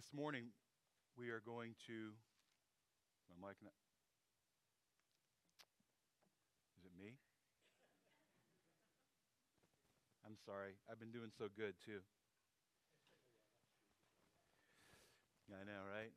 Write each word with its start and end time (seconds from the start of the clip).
This 0.00 0.16
morning, 0.16 0.44
we 1.12 1.28
are 1.28 1.42
going 1.44 1.76
to. 1.86 2.16
My 3.28 3.36
mic 3.36 3.56
not. 3.60 3.76
Is 6.78 6.86
it 6.88 6.92
me? 6.96 7.20
I'm 10.24 10.40
sorry. 10.46 10.80
I've 10.90 10.98
been 10.98 11.12
doing 11.12 11.28
so 11.36 11.52
good, 11.54 11.74
too. 11.84 12.00
Yeah, 15.50 15.56
I 15.60 15.64
know, 15.68 15.84
right? 15.92 16.12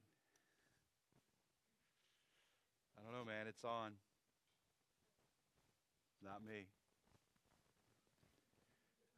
I 2.95 3.04
don't 3.04 3.11
know, 3.11 3.25
man. 3.27 3.47
It's 3.50 3.65
on. 3.65 3.91
Not 6.23 6.39
me. 6.47 6.71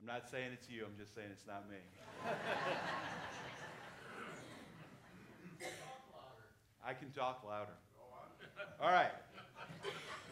I'm 0.02 0.08
not 0.08 0.28
saying 0.28 0.50
it's 0.54 0.68
you, 0.72 0.86
I'm 0.90 0.98
just 0.98 1.14
saying 1.14 1.30
it's 1.32 1.46
not 1.46 1.70
me. 1.70 1.78
I 6.88 6.94
can 6.94 7.10
talk 7.12 7.44
louder. 7.44 7.72
All 8.80 8.92
right. 8.92 9.12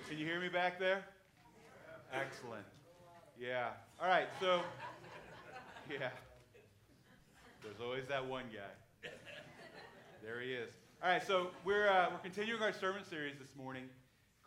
Can 0.08 0.20
you 0.20 0.26
hear 0.26 0.40
me 0.40 0.50
back 0.50 0.80
there? 0.80 1.04
Excellent. 2.14 2.66
Yeah. 3.40 3.70
All 4.00 4.08
right. 4.08 4.28
So, 4.40 4.62
yeah. 5.90 6.10
There's 7.64 7.80
always 7.82 8.04
that 8.08 8.24
one 8.24 8.44
guy. 8.54 9.10
There 10.24 10.42
he 10.42 10.54
is. 10.54 10.70
All 11.02 11.10
right. 11.10 11.26
So 11.26 11.48
we're 11.66 11.90
uh, 11.90 12.10
we're 12.12 12.20
continuing 12.20 12.62
our 12.62 12.72
sermon 12.72 13.04
series 13.04 13.40
this 13.40 13.56
morning 13.58 13.86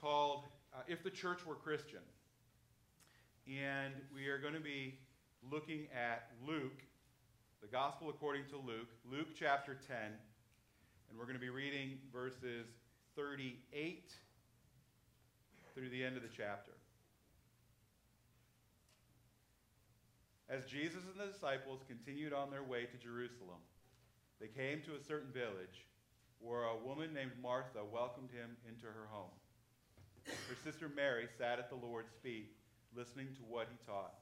called 0.01 0.45
uh, 0.75 0.83
"If 0.87 1.03
the 1.03 1.11
Church 1.11 1.45
Were 1.45 1.57
Christian," 1.57 2.01
and 3.49 3.95
we 4.15 4.29
are 4.29 4.39
going 4.39 4.55
to 4.55 4.61
be 4.61 4.99
looking 5.51 5.89
at 5.95 6.31
Luke, 6.47 6.83
the 7.61 7.67
Gospel 7.67 8.11
according 8.11 8.45
to 8.51 8.57
Luke, 8.57 8.89
Luke 9.11 9.29
chapter 9.39 9.77
10. 9.89 9.97
And 11.09 11.19
we're 11.19 11.25
going 11.25 11.39
to 11.39 11.41
be 11.41 11.51
reading 11.51 11.99
verses 12.13 12.67
38 13.17 14.13
through 15.75 15.91
the 15.91 16.05
end 16.05 16.17
of 16.17 16.23
the 16.23 16.29
chapter. 16.35 16.73
As 20.49 20.65
Jesus 20.65 21.03
and 21.11 21.19
the 21.19 21.33
disciples 21.33 21.81
continued 21.89 22.33
on 22.33 22.51
their 22.51 22.63
way 22.63 22.85
to 22.85 22.97
Jerusalem, 22.97 23.59
they 24.41 24.47
came 24.47 24.81
to 24.83 24.95
a 24.95 25.03
certain 25.03 25.33
village 25.33 25.87
where 26.39 26.65
a 26.65 26.77
woman 26.77 27.13
named 27.13 27.33
Martha 27.43 27.83
welcomed 27.83 28.31
him 28.31 28.57
into 28.69 28.87
her 28.87 29.09
home. 29.11 29.35
Her 30.27 30.57
sister 30.63 30.91
Mary 30.95 31.27
sat 31.39 31.59
at 31.59 31.71
the 31.71 31.77
Lord's 31.77 32.15
feet, 32.23 32.53
listening 32.95 33.29
to 33.37 33.43
what 33.49 33.69
he 33.71 33.79
taught. 33.87 34.15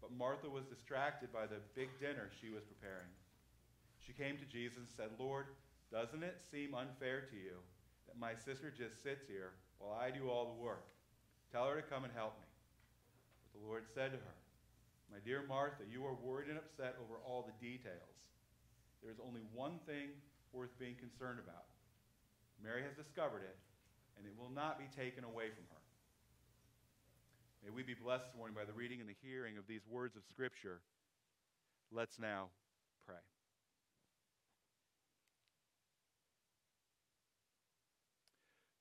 But 0.00 0.12
Martha 0.12 0.48
was 0.48 0.64
distracted 0.66 1.32
by 1.32 1.46
the 1.46 1.58
big 1.74 1.88
dinner 1.98 2.30
she 2.40 2.50
was 2.50 2.62
preparing. 2.64 3.10
She 4.06 4.12
came 4.12 4.36
to 4.38 4.44
Jesus 4.44 4.78
and 4.78 4.86
said, 4.96 5.10
Lord, 5.18 5.46
doesn't 5.92 6.22
it 6.22 6.42
seem 6.50 6.74
unfair 6.74 7.22
to 7.30 7.36
you 7.36 7.62
that 8.08 8.18
my 8.18 8.34
sister 8.34 8.72
just 8.74 9.02
sits 9.02 9.26
here 9.26 9.54
while 9.78 9.94
I 9.94 10.10
do 10.10 10.28
all 10.28 10.46
the 10.46 10.62
work? 10.62 10.86
Tell 11.52 11.68
her 11.68 11.76
to 11.76 11.82
come 11.82 12.04
and 12.04 12.12
help 12.12 12.34
me. 12.40 12.50
But 13.52 13.62
the 13.62 13.68
Lord 13.68 13.84
said 13.94 14.10
to 14.12 14.18
her, 14.18 14.36
My 15.12 15.18
dear 15.24 15.44
Martha, 15.48 15.84
you 15.90 16.04
are 16.04 16.18
worried 16.18 16.48
and 16.48 16.58
upset 16.58 16.96
over 16.98 17.22
all 17.24 17.46
the 17.46 17.56
details. 17.64 18.26
There 19.02 19.12
is 19.12 19.20
only 19.22 19.42
one 19.54 19.78
thing 19.86 20.10
worth 20.52 20.76
being 20.78 20.96
concerned 20.96 21.38
about. 21.38 21.70
Mary 22.62 22.82
has 22.82 22.96
discovered 22.96 23.44
it, 23.44 23.56
and 24.18 24.26
it 24.26 24.32
will 24.36 24.50
not 24.50 24.78
be 24.78 24.86
taken 24.96 25.22
away 25.22 25.50
from 25.54 25.64
her. 25.70 25.82
May 27.64 27.70
we 27.70 27.82
be 27.82 27.94
blessed 27.94 28.26
this 28.26 28.36
morning 28.36 28.54
by 28.54 28.64
the 28.64 28.72
reading 28.72 29.00
and 29.00 29.08
the 29.08 29.16
hearing 29.22 29.58
of 29.58 29.66
these 29.66 29.82
words 29.88 30.16
of 30.16 30.22
Scripture. 30.24 30.80
Let's 31.92 32.18
now 32.18 32.48
pray. 33.06 33.35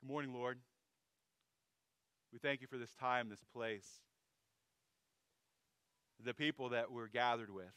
Good 0.06 0.12
morning, 0.12 0.34
Lord. 0.36 0.60
We 2.32 2.38
thank 2.38 2.62
you 2.62 2.68
for 2.68 2.78
this 2.78 2.94
time, 2.94 3.28
this 3.28 3.44
place, 3.52 4.02
the 6.24 6.36
people 6.36 6.70
that 6.70 6.92
we're 6.92 7.08
gathered 7.08 7.50
with. 7.50 7.74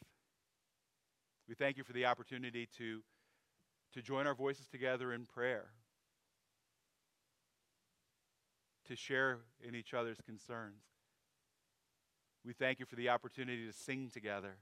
We 1.47 1.55
thank 1.55 1.75
you 1.77 1.83
for 1.83 1.93
the 1.93 2.05
opportunity 2.05 2.69
to, 2.77 3.01
to 3.95 4.01
join 4.03 4.27
our 4.27 4.35
voices 4.35 4.67
together 4.67 5.11
in 5.11 5.25
prayer, 5.25 5.69
to 8.85 8.95
share 8.95 9.39
in 9.67 9.73
each 9.73 9.95
other's 9.95 10.21
concerns. 10.23 10.83
We 12.45 12.53
thank 12.53 12.79
you 12.79 12.85
for 12.85 12.95
the 12.95 13.09
opportunity 13.09 13.65
to 13.65 13.73
sing 13.73 14.11
together, 14.13 14.57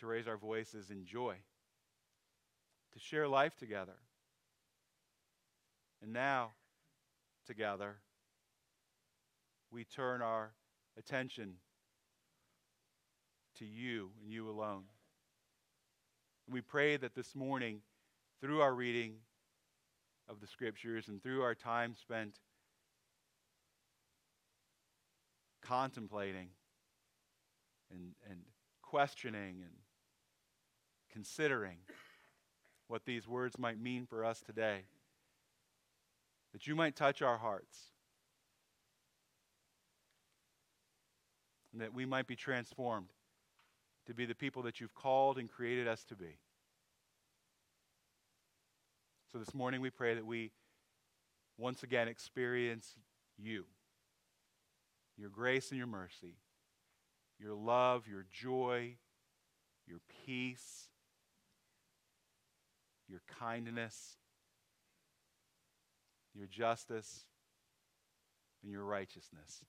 to 0.00 0.06
raise 0.06 0.26
our 0.26 0.38
voices 0.38 0.90
in 0.90 1.04
joy, 1.04 1.34
to 2.94 2.98
share 2.98 3.28
life 3.28 3.56
together. 3.56 3.96
And 6.02 6.12
now, 6.12 6.52
together, 7.46 7.96
we 9.70 9.84
turn 9.84 10.22
our 10.22 10.52
attention 10.98 11.54
to 13.58 13.64
you 13.64 14.10
and 14.22 14.30
you 14.30 14.48
alone. 14.48 14.84
And 16.46 16.54
we 16.54 16.60
pray 16.60 16.96
that 16.96 17.14
this 17.14 17.34
morning, 17.34 17.80
through 18.40 18.60
our 18.60 18.74
reading 18.74 19.14
of 20.28 20.40
the 20.40 20.46
scriptures 20.46 21.08
and 21.08 21.22
through 21.22 21.42
our 21.42 21.54
time 21.54 21.94
spent 21.94 22.38
contemplating 25.62 26.48
and, 27.90 28.12
and 28.28 28.40
questioning 28.82 29.62
and 29.62 29.74
considering 31.12 31.78
what 32.88 33.04
these 33.04 33.26
words 33.26 33.58
might 33.58 33.80
mean 33.80 34.06
for 34.06 34.24
us 34.24 34.40
today, 34.40 34.82
that 36.56 36.66
you 36.66 36.74
might 36.74 36.96
touch 36.96 37.20
our 37.20 37.36
hearts, 37.36 37.90
and 41.70 41.82
that 41.82 41.92
we 41.92 42.06
might 42.06 42.26
be 42.26 42.34
transformed 42.34 43.08
to 44.06 44.14
be 44.14 44.24
the 44.24 44.34
people 44.34 44.62
that 44.62 44.80
you've 44.80 44.94
called 44.94 45.36
and 45.36 45.50
created 45.50 45.86
us 45.86 46.02
to 46.04 46.14
be. 46.16 46.38
So 49.30 49.38
this 49.38 49.52
morning 49.52 49.82
we 49.82 49.90
pray 49.90 50.14
that 50.14 50.24
we 50.24 50.50
once 51.58 51.82
again 51.82 52.08
experience 52.08 52.94
you, 53.36 53.66
your 55.18 55.28
grace 55.28 55.68
and 55.68 55.76
your 55.76 55.86
mercy, 55.86 56.38
your 57.38 57.52
love, 57.52 58.08
your 58.08 58.24
joy, 58.32 58.94
your 59.86 60.00
peace, 60.24 60.88
your 63.06 63.20
kindness 63.38 64.16
your 66.36 66.46
justice, 66.48 67.24
and 68.62 68.70
your 68.70 68.84
righteousness. 68.84 69.64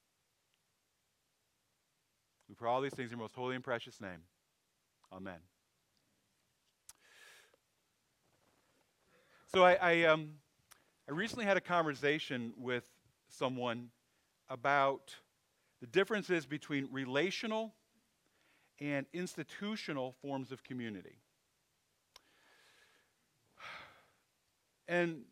We 2.49 2.55
pray 2.55 2.69
all 2.69 2.81
these 2.81 2.93
things 2.93 3.11
in 3.11 3.17
your 3.17 3.23
most 3.23 3.35
holy 3.35 3.55
and 3.55 3.63
precious 3.63 3.99
name. 4.01 4.23
Amen. 5.11 5.39
So 9.53 9.63
I, 9.63 9.73
I, 9.73 10.03
um, 10.03 10.31
I 11.09 11.13
recently 11.13 11.45
had 11.45 11.57
a 11.57 11.61
conversation 11.61 12.53
with 12.57 12.87
someone 13.29 13.89
about 14.49 15.15
the 15.79 15.87
differences 15.87 16.45
between 16.45 16.87
relational 16.91 17.73
and 18.79 19.05
institutional 19.13 20.15
forms 20.21 20.51
of 20.51 20.63
community. 20.63 21.19
And 24.89 25.23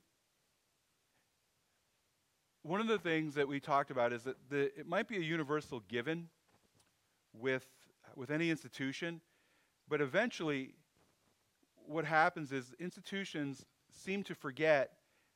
one 2.66 2.82
of 2.82 2.88
the 2.88 2.98
things 2.98 3.36
that 3.36 3.48
we 3.48 3.60
talked 3.60 3.92
about 3.92 4.12
is 4.12 4.24
that 4.24 4.38
the, 4.50 4.64
it 4.78 4.88
might 4.88 5.08
be 5.08 5.18
a 5.18 5.22
universal 5.22 5.82
given 5.88 6.30
with, 7.32 7.68
with 8.16 8.32
any 8.32 8.50
institution, 8.50 9.22
but 9.88 10.02
eventually 10.02 10.74
what 11.86 12.06
happens 12.06 12.52
is 12.52 12.74
institutions 12.80 13.66
seem 13.92 14.24
to 14.24 14.34
forget 14.34 14.94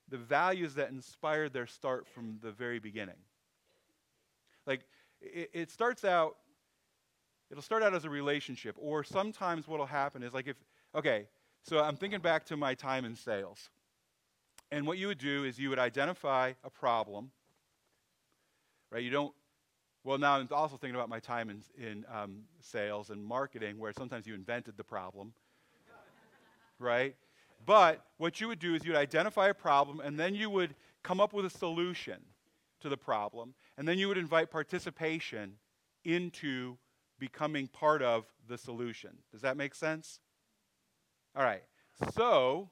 the 0.10 0.18
values 0.18 0.74
that 0.74 0.90
inspired 0.90 1.54
their 1.54 1.68
start 1.68 2.08
from 2.08 2.40
the 2.42 2.52
very 2.52 2.80
beginning. 2.80 3.20
Like, 4.66 4.82
it, 5.22 5.52
it 5.54 5.72
starts 5.72 6.04
out, 6.04 6.38
it'll 7.52 7.62
start 7.62 7.84
out 7.84 7.94
as 7.94 8.06
a 8.06 8.10
relationship, 8.10 8.76
or 8.80 9.04
sometimes 9.04 9.68
what'll 9.68 9.86
happen 9.86 10.24
is 10.24 10.34
like 10.34 10.48
if, 10.48 10.56
okay, 10.96 11.28
so 11.62 11.80
I'm 11.80 11.96
thinking 11.96 12.22
back 12.22 12.46
to 12.46 12.58
my 12.58 12.74
time 12.74 13.06
in 13.06 13.16
sales. 13.16 13.70
And 14.72 14.86
what 14.86 14.98
you 14.98 15.08
would 15.08 15.18
do 15.18 15.46
is 15.46 15.58
you 15.58 15.70
would 15.70 15.80
identify 15.80 16.54
a 16.64 16.70
problem, 16.70 17.32
right? 18.92 19.04
You 19.04 19.10
don't, 19.10 19.34
well, 20.04 20.18
now 20.18 20.38
I'm 20.38 20.48
also 20.52 20.78
thinking 20.78 20.96
about 20.96 21.10
my 21.10 21.20
time 21.20 21.50
in, 21.50 21.64
in 21.78 22.06
um, 22.14 22.44
sales 22.62 23.10
and 23.10 23.24
marketing 23.24 23.80
where 23.80 23.92
sometimes 23.94 24.28
you 24.28 24.36
invented 24.36 24.78
the 24.78 24.84
problem, 24.84 25.34
right? 26.80 27.16
But 27.66 28.06
what 28.18 28.40
you 28.40 28.48
would 28.48 28.60
do 28.60 28.76
is 28.76 28.86
you 28.86 28.92
would 28.92 29.00
identify 29.00 29.50
a 29.50 29.54
problem 29.54 30.00
and 30.00 30.20
then 30.20 30.36
you 30.36 30.50
would 30.50 30.76
come 31.04 31.20
up 31.20 31.34
with 31.34 31.46
a 31.46 31.50
solution 31.50 32.18
to 32.82 32.90
the 32.90 32.98
problem, 32.98 33.54
and 33.78 33.88
then 33.88 33.98
you 33.98 34.08
would 34.08 34.18
invite 34.18 34.50
participation 34.50 35.54
into 36.06 36.78
becoming 37.20 37.68
part 37.68 38.02
of 38.02 38.26
the 38.48 38.58
solution. 38.58 39.18
Does 39.32 39.42
that 39.42 39.58
make 39.58 39.76
sense? 39.76 40.20
All 41.36 41.44
right. 41.44 41.64
So 42.16 42.70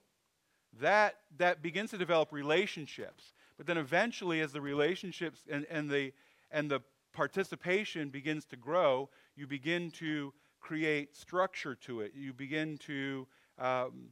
that 0.80 1.16
that 1.38 1.62
begins 1.62 1.92
to 1.92 1.98
develop 1.98 2.32
relationships. 2.32 3.34
But 3.58 3.66
then 3.66 3.78
eventually 3.78 4.42
as 4.42 4.52
the 4.52 4.62
relationships 4.62 5.42
and, 5.50 5.66
and 5.70 5.90
the 5.90 6.14
and 6.52 6.70
the 6.70 6.82
participation 7.14 8.10
begins 8.10 8.46
to 8.46 8.56
grow, 8.56 9.10
you 9.36 9.48
begin 9.48 9.92
to 9.92 10.34
create 10.60 11.16
structure 11.16 11.76
to 11.76 12.02
it. 12.02 12.14
You 12.16 12.34
begin 12.34 12.78
to 12.80 13.28
um, 13.58 14.10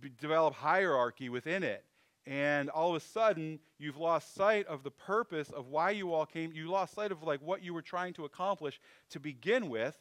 b- 0.00 0.10
develop 0.20 0.54
hierarchy 0.54 1.28
within 1.28 1.62
it. 1.62 1.84
And 2.26 2.68
all 2.68 2.90
of 2.90 2.96
a 2.96 3.04
sudden, 3.04 3.58
you've 3.78 3.96
lost 3.96 4.34
sight 4.34 4.66
of 4.66 4.82
the 4.82 4.90
purpose 4.90 5.50
of 5.50 5.68
why 5.68 5.90
you 5.90 6.12
all 6.12 6.26
came. 6.26 6.52
You 6.52 6.68
lost 6.68 6.94
sight 6.94 7.10
of 7.10 7.22
like 7.22 7.40
what 7.40 7.62
you 7.62 7.72
were 7.72 7.82
trying 7.82 8.12
to 8.14 8.26
accomplish 8.26 8.80
to 9.10 9.20
begin 9.20 9.68
with. 9.70 9.96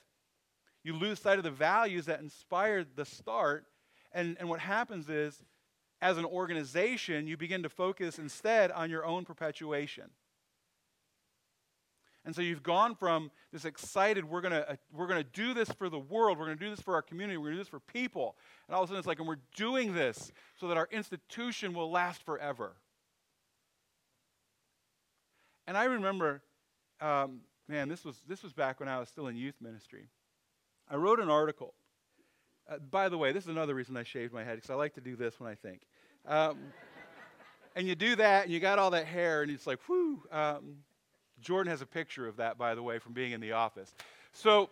You 0.84 0.94
lose 0.94 1.20
sight 1.20 1.38
of 1.38 1.44
the 1.44 1.52
values 1.52 2.06
that 2.06 2.20
inspired 2.20 2.88
the 2.96 3.06
start. 3.06 3.66
And, 4.12 4.38
and 4.40 4.50
what 4.50 4.60
happens 4.60 5.10
is, 5.10 5.44
as 6.02 6.18
an 6.18 6.26
organization, 6.26 7.28
you 7.28 7.38
begin 7.38 7.64
to 7.64 7.70
focus 7.70 8.20
instead 8.20 8.72
on 8.72 8.90
your 8.90 9.06
own 9.06 9.26
perpetuation. 9.26 10.12
And 12.28 12.36
so 12.36 12.42
you've 12.42 12.62
gone 12.62 12.94
from 12.94 13.32
this 13.54 13.64
excited, 13.64 14.26
we're 14.26 14.42
going 14.42 14.52
to 14.52 14.72
uh, 14.72 14.76
we're 14.92 15.08
to 15.08 15.24
do 15.24 15.54
this 15.54 15.70
for 15.70 15.90
the 15.90 15.98
world, 15.98 16.38
we're 16.38 16.46
going 16.46 16.58
to 16.58 16.64
do 16.64 16.70
this 16.70 16.82
for 16.82 16.94
our 16.94 17.02
community, 17.02 17.38
we're 17.38 17.46
going 17.46 17.54
to 17.54 17.60
do 17.60 17.64
this 17.64 17.70
for 17.70 17.80
people. 17.80 18.36
And 18.68 18.76
all 18.76 18.84
of 18.84 18.90
a 18.90 18.92
sudden 18.92 19.00
it's 19.00 19.08
like, 19.08 19.20
and 19.20 19.28
we're 19.28 19.38
doing 19.56 19.94
this 19.94 20.34
so 20.60 20.68
that 20.68 20.76
our 20.76 20.90
institution 20.92 21.74
will 21.74 21.90
last 21.90 22.24
forever. 22.24 22.76
And 25.68 25.78
I 25.78 25.86
remember, 25.86 26.42
um, 27.00 27.40
man, 27.70 27.88
this 27.88 28.04
was, 28.04 28.22
this 28.28 28.44
was 28.44 28.52
back 28.52 28.82
when 28.82 28.90
I 28.90 29.00
was 29.00 29.08
still 29.08 29.28
in 29.28 29.38
youth 29.38 29.56
ministry. 29.62 30.10
I 30.90 30.98
wrote 30.98 31.22
an 31.22 31.30
article. 31.30 31.76
Uh, 32.70 32.78
by 32.92 33.08
the 33.08 33.18
way, 33.18 33.32
this 33.32 33.44
is 33.44 33.50
another 33.50 33.76
reason 33.76 33.96
I 33.96 34.04
shaved 34.04 34.34
my 34.34 34.44
head, 34.44 34.56
because 34.56 34.70
I 34.70 34.76
like 34.76 34.94
to 34.96 35.02
do 35.02 35.16
this 35.16 35.40
when 35.40 35.50
I 35.50 35.56
think. 35.56 35.82
Um, 36.28 36.58
and 37.76 37.88
you 37.88 37.96
do 37.96 38.16
that, 38.18 38.46
and 38.46 38.54
you 38.54 38.60
got 38.60 38.80
all 38.80 38.92
that 38.92 39.06
hair, 39.06 39.42
and 39.42 39.52
it's 39.52 39.68
like, 39.68 39.80
whew. 39.88 40.24
Um, 40.32 40.78
Jordan 41.40 41.70
has 41.70 41.82
a 41.82 41.86
picture 41.86 42.28
of 42.28 42.38
that, 42.38 42.58
by 42.58 42.76
the 42.76 42.82
way, 42.82 43.00
from 43.00 43.14
being 43.14 43.32
in 43.32 43.40
the 43.40 43.52
office. 43.52 43.94
So, 44.34 44.70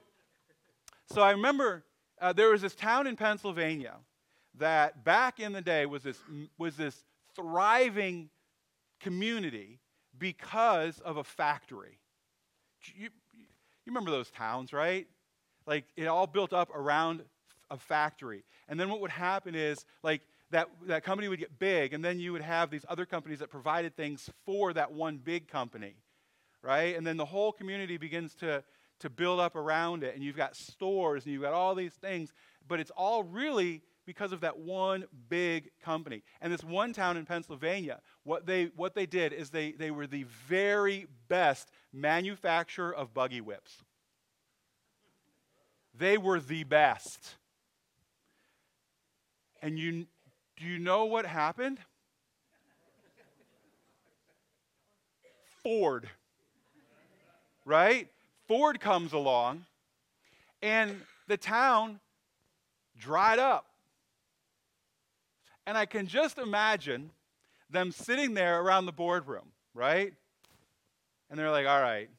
so 1.13 1.21
I 1.21 1.31
remember 1.31 1.83
uh, 2.19 2.33
there 2.33 2.49
was 2.49 2.61
this 2.61 2.75
town 2.75 3.07
in 3.07 3.15
Pennsylvania 3.15 3.93
that 4.57 5.03
back 5.03 5.39
in 5.39 5.53
the 5.53 5.61
day 5.61 5.85
was 5.85 6.03
this, 6.03 6.17
was 6.57 6.75
this 6.75 7.03
thriving 7.35 8.29
community 8.99 9.79
because 10.17 10.99
of 11.01 11.17
a 11.17 11.23
factory. 11.23 11.99
You, 12.95 13.09
you 13.33 13.45
remember 13.85 14.11
those 14.11 14.31
towns, 14.31 14.73
right? 14.73 15.07
Like 15.67 15.85
it 15.95 16.07
all 16.07 16.27
built 16.27 16.53
up 16.53 16.75
around 16.75 17.21
a 17.69 17.77
factory. 17.77 18.43
And 18.67 18.79
then 18.79 18.89
what 18.89 19.01
would 19.01 19.11
happen 19.11 19.55
is, 19.55 19.85
like, 20.03 20.21
that, 20.51 20.69
that 20.87 21.03
company 21.03 21.27
would 21.27 21.39
get 21.39 21.57
big, 21.57 21.93
and 21.93 22.05
then 22.05 22.19
you 22.19 22.31
would 22.31 22.41
have 22.41 22.69
these 22.69 22.85
other 22.87 23.05
companies 23.05 23.39
that 23.39 23.49
provided 23.49 23.95
things 23.95 24.29
for 24.45 24.73
that 24.73 24.91
one 24.91 25.17
big 25.17 25.47
company 25.47 25.95
right? 26.65 26.97
And 26.97 27.05
then 27.05 27.15
the 27.15 27.25
whole 27.25 27.51
community 27.51 27.97
begins 27.97 28.33
to, 28.35 28.63
to 28.99 29.09
build 29.09 29.39
up 29.39 29.55
around 29.55 30.03
it, 30.03 30.15
and 30.15 30.23
you've 30.23 30.35
got 30.35 30.55
stores 30.55 31.23
and 31.23 31.31
you've 31.31 31.43
got 31.43 31.53
all 31.53 31.75
these 31.75 31.93
things, 31.93 32.33
but 32.67 32.79
it's 32.79 32.91
all 32.91 33.23
really 33.23 33.83
because 34.05 34.31
of 34.31 34.41
that 34.41 34.57
one 34.57 35.05
big 35.29 35.69
company. 35.83 36.23
And 36.41 36.51
this 36.51 36.63
one 36.63 36.93
town 36.93 37.17
in 37.17 37.25
Pennsylvania, 37.25 38.01
what 38.23 38.45
they, 38.45 38.65
what 38.75 38.95
they 38.95 39.05
did 39.05 39.31
is 39.33 39.49
they, 39.49 39.71
they 39.71 39.91
were 39.91 40.07
the 40.07 40.23
very 40.47 41.07
best 41.27 41.71
manufacturer 41.93 42.93
of 42.93 43.13
buggy 43.13 43.41
whips. 43.41 43.83
They 45.97 46.17
were 46.17 46.39
the 46.39 46.63
best. 46.63 47.35
And 49.65 49.79
you, 49.79 50.05
do 50.57 50.65
you 50.65 50.77
know 50.77 51.05
what 51.05 51.25
happened? 51.25 51.79
Ford 55.63 56.07
right? 57.65 58.07
Ford 58.47 58.79
comes 58.79 59.11
along, 59.11 59.65
and 60.61 61.01
the 61.27 61.37
town 61.37 61.99
dried 62.97 63.39
up. 63.39 63.65
And 65.67 65.77
I 65.77 65.87
can 65.87 66.05
just 66.05 66.37
imagine 66.37 67.09
them 67.71 67.91
sitting 67.91 68.35
there 68.35 68.61
around 68.61 68.85
the 68.85 68.91
boardroom, 68.91 69.51
right? 69.73 70.13
And 71.29 71.39
they're 71.39 71.49
like, 71.49 71.65
all 71.65 71.81
right, 71.81 72.09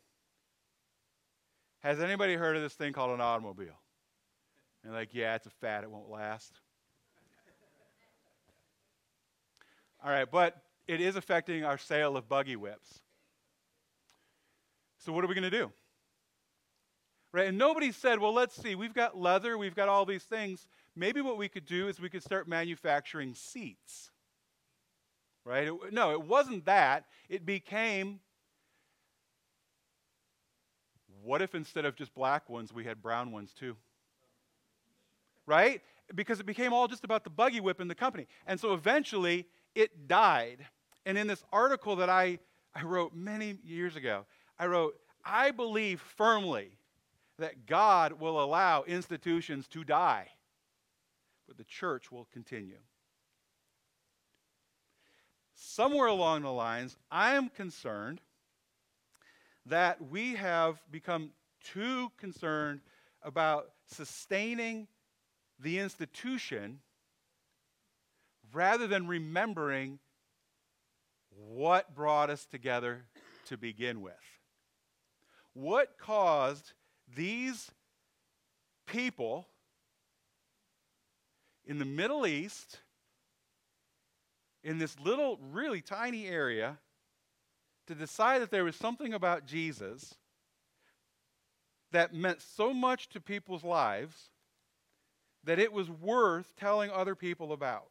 has 1.81 2.01
anybody 2.01 2.35
heard 2.35 2.57
of 2.57 2.63
this 2.63 2.75
thing 2.75 2.93
called 2.93 3.13
an 3.13 3.21
automobile? 3.21 3.79
And 4.83 4.93
they're 4.93 5.01
like, 5.01 5.15
yeah, 5.15 5.37
it's 5.37 5.47
a 5.47 5.51
fad, 5.51 5.85
it 5.85 5.91
won't 5.91 6.11
last. 6.11 6.53
All 10.06 10.12
right, 10.12 10.31
but 10.31 10.62
it 10.87 11.00
is 11.00 11.17
affecting 11.17 11.64
our 11.64 11.79
sale 11.79 12.17
of 12.17 12.29
buggy 12.29 12.55
whips. 12.55 13.00
So, 14.99 15.12
what 15.12 15.25
are 15.25 15.26
we 15.26 15.35
going 15.35 15.50
to 15.50 15.50
do? 15.50 15.73
Right? 17.32 17.49
And 17.49 17.58
nobody 17.58 17.91
said, 17.91 18.20
well, 18.20 18.32
let's 18.32 18.55
see, 18.55 18.76
we've 18.76 18.94
got 18.94 19.19
leather, 19.19 19.58
we've 19.58 19.75
got 19.75 19.88
all 19.88 20.06
these 20.06 20.23
things. 20.23 20.69
Maybe 20.94 21.20
what 21.20 21.37
we 21.37 21.49
could 21.49 21.67
do 21.67 21.88
is 21.88 22.00
we 22.00 22.08
could 22.08 22.23
start 22.23 22.47
manufacturing 22.47 23.35
seats. 23.35 24.12
Right? 25.44 25.67
It, 25.67 25.75
no, 25.93 26.12
it 26.12 26.23
wasn't 26.23 26.67
that. 26.67 27.06
It 27.29 27.44
became 27.44 28.20
what 31.25 31.43
if 31.43 31.56
instead 31.56 31.85
of 31.85 31.97
just 31.97 32.14
black 32.14 32.49
ones, 32.49 32.73
we 32.73 32.85
had 32.85 33.02
brown 33.02 33.32
ones 33.32 33.52
too? 33.52 33.76
Right? 35.47 35.82
Because 36.14 36.38
it 36.38 36.47
became 36.47 36.73
all 36.73 36.87
just 36.87 37.02
about 37.02 37.25
the 37.25 37.31
buggy 37.31 37.59
whip 37.59 37.81
in 37.81 37.88
the 37.88 37.97
company. 37.97 38.29
And 38.47 38.61
so 38.61 38.73
eventually 38.73 39.47
it 39.76 40.08
died. 40.08 40.67
And 41.05 41.17
in 41.17 41.28
this 41.28 41.44
article 41.52 41.96
that 41.96 42.11
I, 42.11 42.40
I 42.75 42.82
wrote 42.82 43.14
many 43.14 43.58
years 43.62 43.94
ago, 43.94 44.25
I 44.58 44.67
wrote, 44.67 44.99
I 45.25 45.52
believe 45.52 46.00
firmly 46.00 46.78
that 47.38 47.67
God 47.67 48.14
will 48.14 48.43
allow 48.43 48.82
institutions 48.84 49.69
to 49.69 49.84
die, 49.84 50.28
but 51.46 51.58
the 51.58 51.64
church 51.64 52.11
will 52.11 52.26
continue. 52.32 52.78
Somewhere 55.55 56.08
along 56.08 56.43
the 56.43 56.52
lines, 56.52 56.96
I 57.11 57.34
am 57.34 57.50
concerned 57.50 58.20
that 59.67 60.11
we 60.11 60.37
have 60.37 60.81
become 60.90 61.31
too 61.62 62.11
concerned 62.17 62.81
about 63.23 63.73
sustaining 63.88 64.88
the 65.59 65.78
institution 65.78 66.80
rather 68.53 68.87
than 68.87 69.07
remembering 69.07 69.99
what 71.31 71.95
brought 71.95 72.31
us 72.31 72.47
together 72.47 73.05
to 73.47 73.57
begin 73.57 74.00
with 74.00 74.15
what 75.57 75.97
caused 75.97 76.75
these 77.17 77.71
people 78.87 79.49
in 81.65 81.79
the 81.79 81.85
Middle 81.87 82.26
East, 82.26 82.81
in 84.62 84.76
this 84.76 85.00
little, 85.00 85.38
really 85.50 85.81
tiny 85.81 86.26
area, 86.26 86.79
to 87.87 87.95
decide 87.95 88.43
that 88.43 88.50
there 88.50 88.65
was 88.65 88.76
something 88.76 89.15
about 89.15 89.47
Jesus 89.47 90.15
that 91.91 92.12
meant 92.12 92.43
so 92.43 92.75
much 92.75 93.09
to 93.09 93.21
people's 93.21 93.65
lives 93.65 94.29
that 95.45 95.59
it 95.59 95.73
was 95.73 95.88
worth 95.88 96.55
telling 96.57 96.91
other 96.91 97.15
people 97.15 97.55
about. 97.55 97.88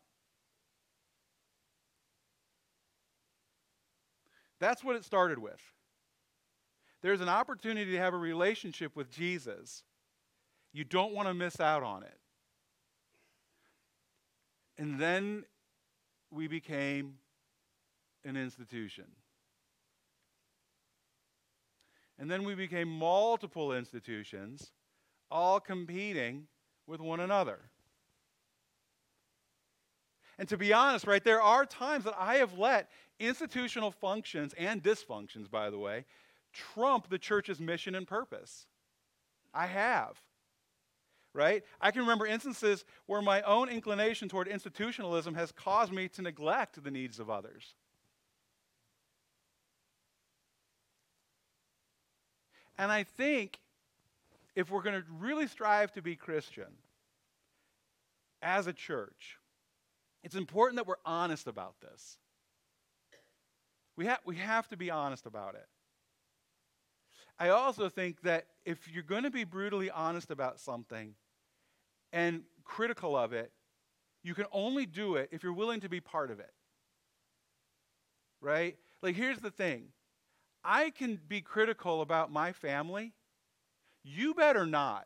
That's 4.59 4.83
what 4.83 4.95
it 4.95 5.05
started 5.05 5.37
with 5.37 5.61
there's 7.05 7.21
an 7.21 7.29
opportunity 7.29 7.91
to 7.91 7.97
have 7.99 8.15
a 8.15 8.17
relationship 8.17 8.95
with 8.95 9.11
Jesus. 9.11 9.83
You 10.73 10.83
don't 10.83 11.13
want 11.13 11.27
to 11.27 11.35
miss 11.35 11.59
out 11.59 11.83
on 11.83 12.01
it. 12.01 12.17
And 14.79 14.99
then 14.99 15.45
we 16.31 16.47
became 16.47 17.19
an 18.23 18.35
institution. 18.35 19.05
And 22.17 22.31
then 22.31 22.43
we 22.43 22.55
became 22.55 22.89
multiple 22.89 23.71
institutions, 23.71 24.71
all 25.29 25.59
competing 25.59 26.47
with 26.87 27.01
one 27.01 27.19
another. 27.19 27.59
And 30.37 30.49
to 30.49 30.57
be 30.57 30.73
honest, 30.73 31.07
right, 31.07 31.23
there 31.23 31.41
are 31.41 31.65
times 31.65 32.03
that 32.03 32.15
I 32.17 32.35
have 32.37 32.57
let 32.57 32.89
institutional 33.19 33.91
functions 33.91 34.53
and 34.57 34.83
dysfunctions, 34.83 35.49
by 35.49 35.69
the 35.69 35.77
way, 35.77 36.05
trump 36.53 37.09
the 37.09 37.17
church's 37.17 37.59
mission 37.59 37.95
and 37.95 38.07
purpose. 38.07 38.65
I 39.53 39.67
have. 39.67 40.19
Right? 41.33 41.63
I 41.81 41.91
can 41.91 42.01
remember 42.01 42.25
instances 42.25 42.85
where 43.07 43.21
my 43.21 43.41
own 43.41 43.69
inclination 43.69 44.29
toward 44.29 44.47
institutionalism 44.47 45.35
has 45.35 45.51
caused 45.51 45.91
me 45.91 46.07
to 46.09 46.21
neglect 46.21 46.81
the 46.81 46.91
needs 46.91 47.19
of 47.19 47.29
others. 47.29 47.73
And 52.77 52.91
I 52.91 53.03
think 53.03 53.59
if 54.55 54.69
we're 54.69 54.81
going 54.81 55.01
to 55.01 55.07
really 55.19 55.47
strive 55.47 55.91
to 55.93 56.01
be 56.01 56.15
Christian, 56.15 56.67
as 58.41 58.67
a 58.67 58.73
church, 58.73 59.37
it's 60.25 60.35
important 60.35 60.77
that 60.77 60.87
we're 60.87 60.95
honest 61.05 61.47
about 61.47 61.75
this. 61.81 62.17
We, 63.95 64.07
ha- 64.07 64.19
we 64.25 64.35
have 64.37 64.67
to 64.69 64.75
be 64.77 64.89
honest 64.89 65.27
about 65.27 65.53
it. 65.53 65.67
I 67.37 67.49
also 67.49 67.89
think 67.89 68.21
that 68.23 68.47
if 68.65 68.91
you're 68.91 69.03
going 69.03 69.23
to 69.23 69.29
be 69.29 69.43
brutally 69.43 69.91
honest 69.91 70.31
about 70.31 70.59
something 70.59 71.13
and 72.11 72.41
critical 72.63 73.15
of 73.15 73.33
it, 73.33 73.51
you 74.23 74.33
can 74.33 74.45
only 74.51 74.87
do 74.87 75.15
it 75.15 75.29
if 75.31 75.43
you're 75.43 75.53
willing 75.53 75.81
to 75.81 75.89
be 75.89 76.01
part 76.01 76.31
of 76.31 76.39
it. 76.39 76.51
Right? 78.41 78.77
Like, 79.03 79.15
here's 79.15 79.39
the 79.39 79.51
thing 79.51 79.89
I 80.63 80.89
can 80.89 81.19
be 81.27 81.41
critical 81.41 82.01
about 82.01 82.31
my 82.31 82.51
family. 82.51 83.13
You 84.03 84.33
better 84.33 84.65
not. 84.65 85.05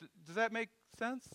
D- 0.00 0.08
does 0.26 0.34
that 0.36 0.52
make 0.52 0.68
sense? 0.98 1.28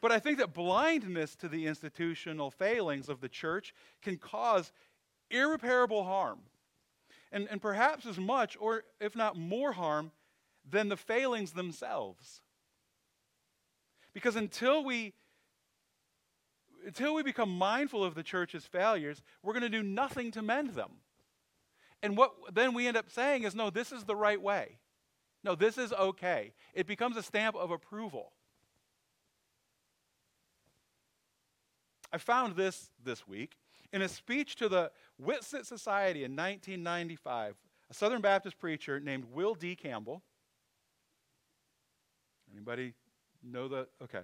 But 0.00 0.12
I 0.12 0.18
think 0.18 0.38
that 0.38 0.52
blindness 0.52 1.34
to 1.36 1.48
the 1.48 1.66
institutional 1.66 2.50
failings 2.50 3.08
of 3.08 3.20
the 3.20 3.28
church 3.28 3.74
can 4.02 4.18
cause 4.18 4.70
irreparable 5.30 6.04
harm. 6.04 6.40
And, 7.32 7.48
and 7.50 7.60
perhaps 7.60 8.04
as 8.04 8.18
much, 8.18 8.56
or 8.60 8.84
if 9.00 9.16
not 9.16 9.36
more 9.36 9.72
harm, 9.72 10.12
than 10.68 10.88
the 10.88 10.96
failings 10.96 11.52
themselves. 11.52 12.42
Because 14.12 14.36
until 14.36 14.84
we 14.84 15.14
until 16.86 17.14
we 17.14 17.22
become 17.22 17.48
mindful 17.48 18.04
of 18.04 18.14
the 18.14 18.22
church's 18.22 18.66
failures, 18.66 19.22
we're 19.42 19.54
going 19.54 19.62
to 19.62 19.70
do 19.70 19.82
nothing 19.82 20.30
to 20.32 20.42
mend 20.42 20.74
them. 20.74 20.90
And 22.02 22.14
what 22.14 22.32
then 22.52 22.74
we 22.74 22.86
end 22.86 22.98
up 22.98 23.10
saying 23.10 23.44
is, 23.44 23.54
no, 23.54 23.70
this 23.70 23.90
is 23.90 24.04
the 24.04 24.14
right 24.14 24.40
way. 24.40 24.80
No, 25.44 25.54
this 25.54 25.76
is 25.76 25.92
okay. 25.92 26.52
It 26.72 26.86
becomes 26.86 27.16
a 27.16 27.22
stamp 27.22 27.54
of 27.54 27.70
approval. 27.70 28.32
I 32.10 32.18
found 32.18 32.56
this 32.56 32.90
this 33.04 33.28
week 33.28 33.56
in 33.92 34.00
a 34.00 34.08
speech 34.08 34.56
to 34.56 34.68
the 34.68 34.90
Whitsitt 35.22 35.66
Society 35.66 36.24
in 36.24 36.32
1995. 36.32 37.56
A 37.90 37.94
Southern 37.94 38.22
Baptist 38.22 38.58
preacher 38.58 38.98
named 38.98 39.26
Will 39.32 39.54
D. 39.54 39.76
Campbell. 39.76 40.22
Anybody 42.50 42.94
know 43.42 43.68
the? 43.68 43.86
Okay. 44.02 44.22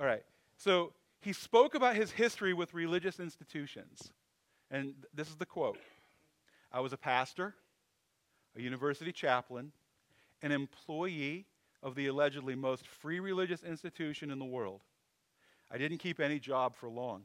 All 0.00 0.06
right. 0.06 0.24
So 0.56 0.92
he 1.20 1.32
spoke 1.32 1.74
about 1.76 1.94
his 1.94 2.10
history 2.10 2.52
with 2.52 2.74
religious 2.74 3.20
institutions. 3.20 4.12
And 4.70 4.94
this 5.14 5.28
is 5.28 5.36
the 5.36 5.46
quote 5.46 5.78
I 6.72 6.80
was 6.80 6.92
a 6.92 6.96
pastor, 6.96 7.54
a 8.56 8.60
university 8.60 9.12
chaplain, 9.12 9.72
an 10.42 10.52
employee 10.52 11.46
of 11.82 11.94
the 11.94 12.06
allegedly 12.06 12.54
most 12.54 12.86
free 12.86 13.20
religious 13.20 13.62
institution 13.62 14.30
in 14.30 14.38
the 14.38 14.44
world. 14.44 14.82
I 15.70 15.78
didn't 15.78 15.98
keep 15.98 16.20
any 16.20 16.38
job 16.38 16.76
for 16.76 16.88
long. 16.88 17.22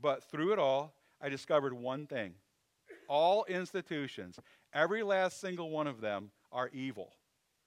But 0.00 0.24
through 0.30 0.52
it 0.52 0.58
all, 0.58 0.94
I 1.20 1.28
discovered 1.28 1.72
one 1.72 2.06
thing 2.06 2.34
all 3.08 3.44
institutions, 3.46 4.38
every 4.72 5.02
last 5.02 5.40
single 5.40 5.70
one 5.70 5.86
of 5.86 6.00
them, 6.00 6.30
are 6.52 6.70
evil 6.72 7.12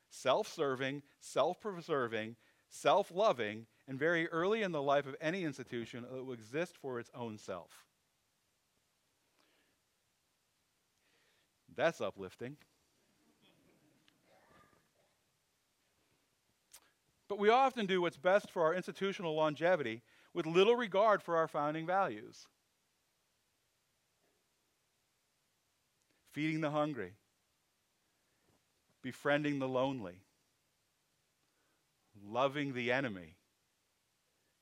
self 0.09 0.47
serving, 0.47 1.01
self 1.19 1.59
preserving, 1.59 2.35
self 2.69 3.11
loving, 3.13 3.65
and 3.87 3.97
very 3.97 4.27
early 4.29 4.61
in 4.61 4.71
the 4.71 4.81
life 4.81 5.07
of 5.07 5.15
any 5.19 5.43
institution, 5.43 6.05
it 6.05 6.25
will 6.25 6.33
exist 6.33 6.77
for 6.77 6.99
its 6.99 7.09
own 7.15 7.37
self. 7.37 7.85
That's 11.75 12.01
uplifting. 12.01 12.57
But 17.31 17.39
we 17.39 17.47
often 17.47 17.85
do 17.85 18.01
what's 18.01 18.17
best 18.17 18.51
for 18.51 18.63
our 18.63 18.75
institutional 18.75 19.33
longevity 19.33 20.01
with 20.33 20.45
little 20.45 20.75
regard 20.75 21.23
for 21.23 21.38
our 21.38 21.47
founding 21.47 21.88
values. 21.88 22.45
Feeding 26.33 26.59
the 26.59 26.71
hungry, 26.71 27.13
befriending 29.01 29.59
the 29.59 29.67
lonely, 29.69 30.19
loving 32.21 32.73
the 32.73 32.91
enemy, 32.91 33.38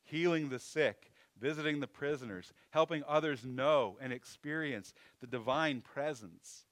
healing 0.04 0.50
the 0.50 0.60
sick, 0.60 1.12
visiting 1.42 1.80
the 1.80 1.88
prisoners, 1.88 2.54
helping 2.70 3.04
others 3.08 3.44
know 3.44 3.98
and 4.00 4.14
experience 4.14 4.94
the 5.22 5.28
divine 5.28 5.82
presence. 5.82 6.68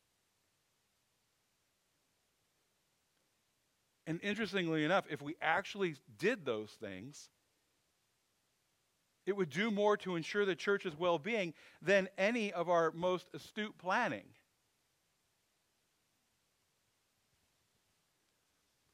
And 4.07 4.21
interestingly 4.23 4.85
enough, 4.85 5.03
if 5.09 5.21
we 5.21 5.35
actually 5.41 5.95
did 6.17 6.45
those 6.45 6.71
things, 6.71 7.29
it 9.25 9.35
would 9.35 9.49
do 9.49 9.69
more 9.69 9.97
to 9.97 10.15
ensure 10.15 10.45
the 10.45 10.55
church's 10.55 10.97
well 10.97 11.19
being 11.19 11.53
than 11.81 12.07
any 12.17 12.53
of 12.53 12.69
our 12.69 12.91
most 12.91 13.29
astute 13.33 13.77
planning. 13.77 14.23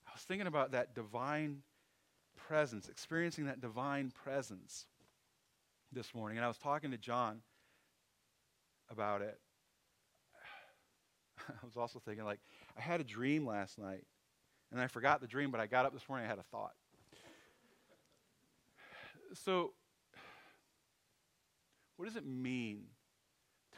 I 0.07 0.11
was 0.15 0.23
thinking 0.23 0.47
about 0.47 0.71
that 0.71 0.95
divine 0.95 1.61
presence, 2.47 2.89
experiencing 2.89 3.45
that 3.45 3.61
divine 3.61 4.11
presence 4.23 4.87
this 5.91 6.15
morning, 6.15 6.39
and 6.39 6.45
I 6.45 6.47
was 6.47 6.57
talking 6.57 6.89
to 6.89 6.97
John 6.97 7.41
about 8.89 9.21
it. 9.21 9.39
I 11.47 11.63
was 11.63 11.77
also 11.77 11.99
thinking, 11.99 12.25
like, 12.25 12.39
I 12.75 12.81
had 12.81 12.99
a 12.99 13.03
dream 13.03 13.45
last 13.45 13.77
night 13.77 14.05
and 14.73 14.81
I 14.81 14.87
forgot 14.87 15.21
the 15.21 15.27
dream, 15.27 15.51
but 15.51 15.61
I 15.61 15.67
got 15.67 15.85
up 15.85 15.93
this 15.93 16.09
morning, 16.09 16.25
I 16.25 16.29
had 16.29 16.39
a 16.39 16.43
thought. 16.43 16.73
So, 19.35 19.73
what 21.95 22.05
does 22.05 22.15
it 22.15 22.25
mean 22.25 22.85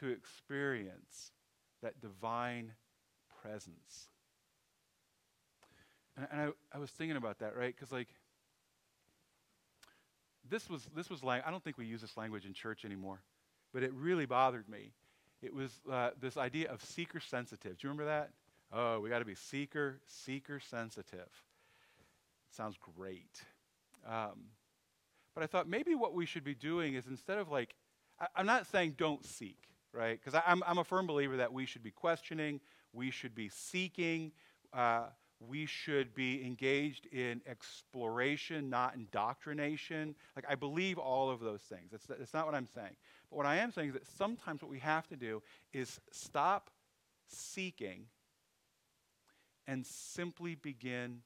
to 0.00 0.08
experience 0.08 1.32
that 1.82 2.00
divine 2.00 2.72
presence? 3.42 4.08
And, 6.16 6.26
and 6.32 6.40
I, 6.40 6.76
I 6.76 6.78
was 6.78 6.90
thinking 6.90 7.18
about 7.18 7.40
that, 7.40 7.54
right? 7.54 7.74
Because, 7.76 7.92
like, 7.92 8.08
this 10.48 10.70
was, 10.70 10.88
this 10.94 11.10
was 11.10 11.22
like, 11.22 11.46
I 11.46 11.50
don't 11.50 11.62
think 11.62 11.76
we 11.76 11.84
use 11.84 12.00
this 12.00 12.16
language 12.16 12.46
in 12.46 12.54
church 12.54 12.86
anymore, 12.86 13.20
but 13.74 13.82
it 13.82 13.92
really 13.92 14.24
bothered 14.24 14.68
me. 14.68 14.92
It 15.42 15.52
was 15.52 15.72
uh, 15.90 16.10
this 16.18 16.38
idea 16.38 16.70
of 16.70 16.82
seeker 16.82 17.20
sensitive. 17.20 17.78
Do 17.78 17.86
you 17.86 17.90
remember 17.90 18.06
that? 18.06 18.30
Oh, 18.72 19.00
we 19.00 19.08
got 19.08 19.20
to 19.20 19.24
be 19.24 19.34
seeker, 19.34 20.00
seeker 20.06 20.60
sensitive. 20.60 21.30
Sounds 22.50 22.76
great. 22.96 23.42
Um, 24.06 24.46
but 25.34 25.44
I 25.44 25.46
thought 25.46 25.68
maybe 25.68 25.94
what 25.94 26.14
we 26.14 26.26
should 26.26 26.44
be 26.44 26.54
doing 26.54 26.94
is 26.94 27.06
instead 27.06 27.38
of 27.38 27.50
like, 27.50 27.74
I, 28.18 28.40
am 28.40 28.46
not 28.46 28.66
saying 28.66 28.94
don't 28.96 29.24
seek, 29.24 29.58
right? 29.92 30.18
Because 30.18 30.40
I'm, 30.46 30.62
I'm 30.66 30.78
a 30.78 30.84
firm 30.84 31.06
believer 31.06 31.36
that 31.36 31.52
we 31.52 31.66
should 31.66 31.82
be 31.82 31.90
questioning, 31.90 32.60
we 32.92 33.10
should 33.10 33.34
be 33.34 33.48
seeking, 33.48 34.32
uh, 34.72 35.04
we 35.38 35.66
should 35.66 36.14
be 36.14 36.44
engaged 36.44 37.06
in 37.12 37.42
exploration, 37.46 38.70
not 38.70 38.94
indoctrination. 38.94 40.14
Like, 40.34 40.46
I 40.48 40.54
believe 40.54 40.98
all 40.98 41.30
of 41.30 41.40
those 41.40 41.60
things. 41.60 41.90
That's, 41.90 42.06
that's 42.06 42.32
not 42.32 42.46
what 42.46 42.54
I'm 42.54 42.66
saying. 42.66 42.96
But 43.30 43.36
what 43.36 43.46
I 43.46 43.56
am 43.56 43.70
saying 43.70 43.88
is 43.88 43.94
that 43.94 44.06
sometimes 44.16 44.62
what 44.62 44.70
we 44.70 44.78
have 44.78 45.06
to 45.08 45.16
do 45.16 45.42
is 45.74 46.00
stop 46.10 46.70
seeking 47.28 48.06
and 49.66 49.84
simply 49.86 50.54
begin 50.54 51.20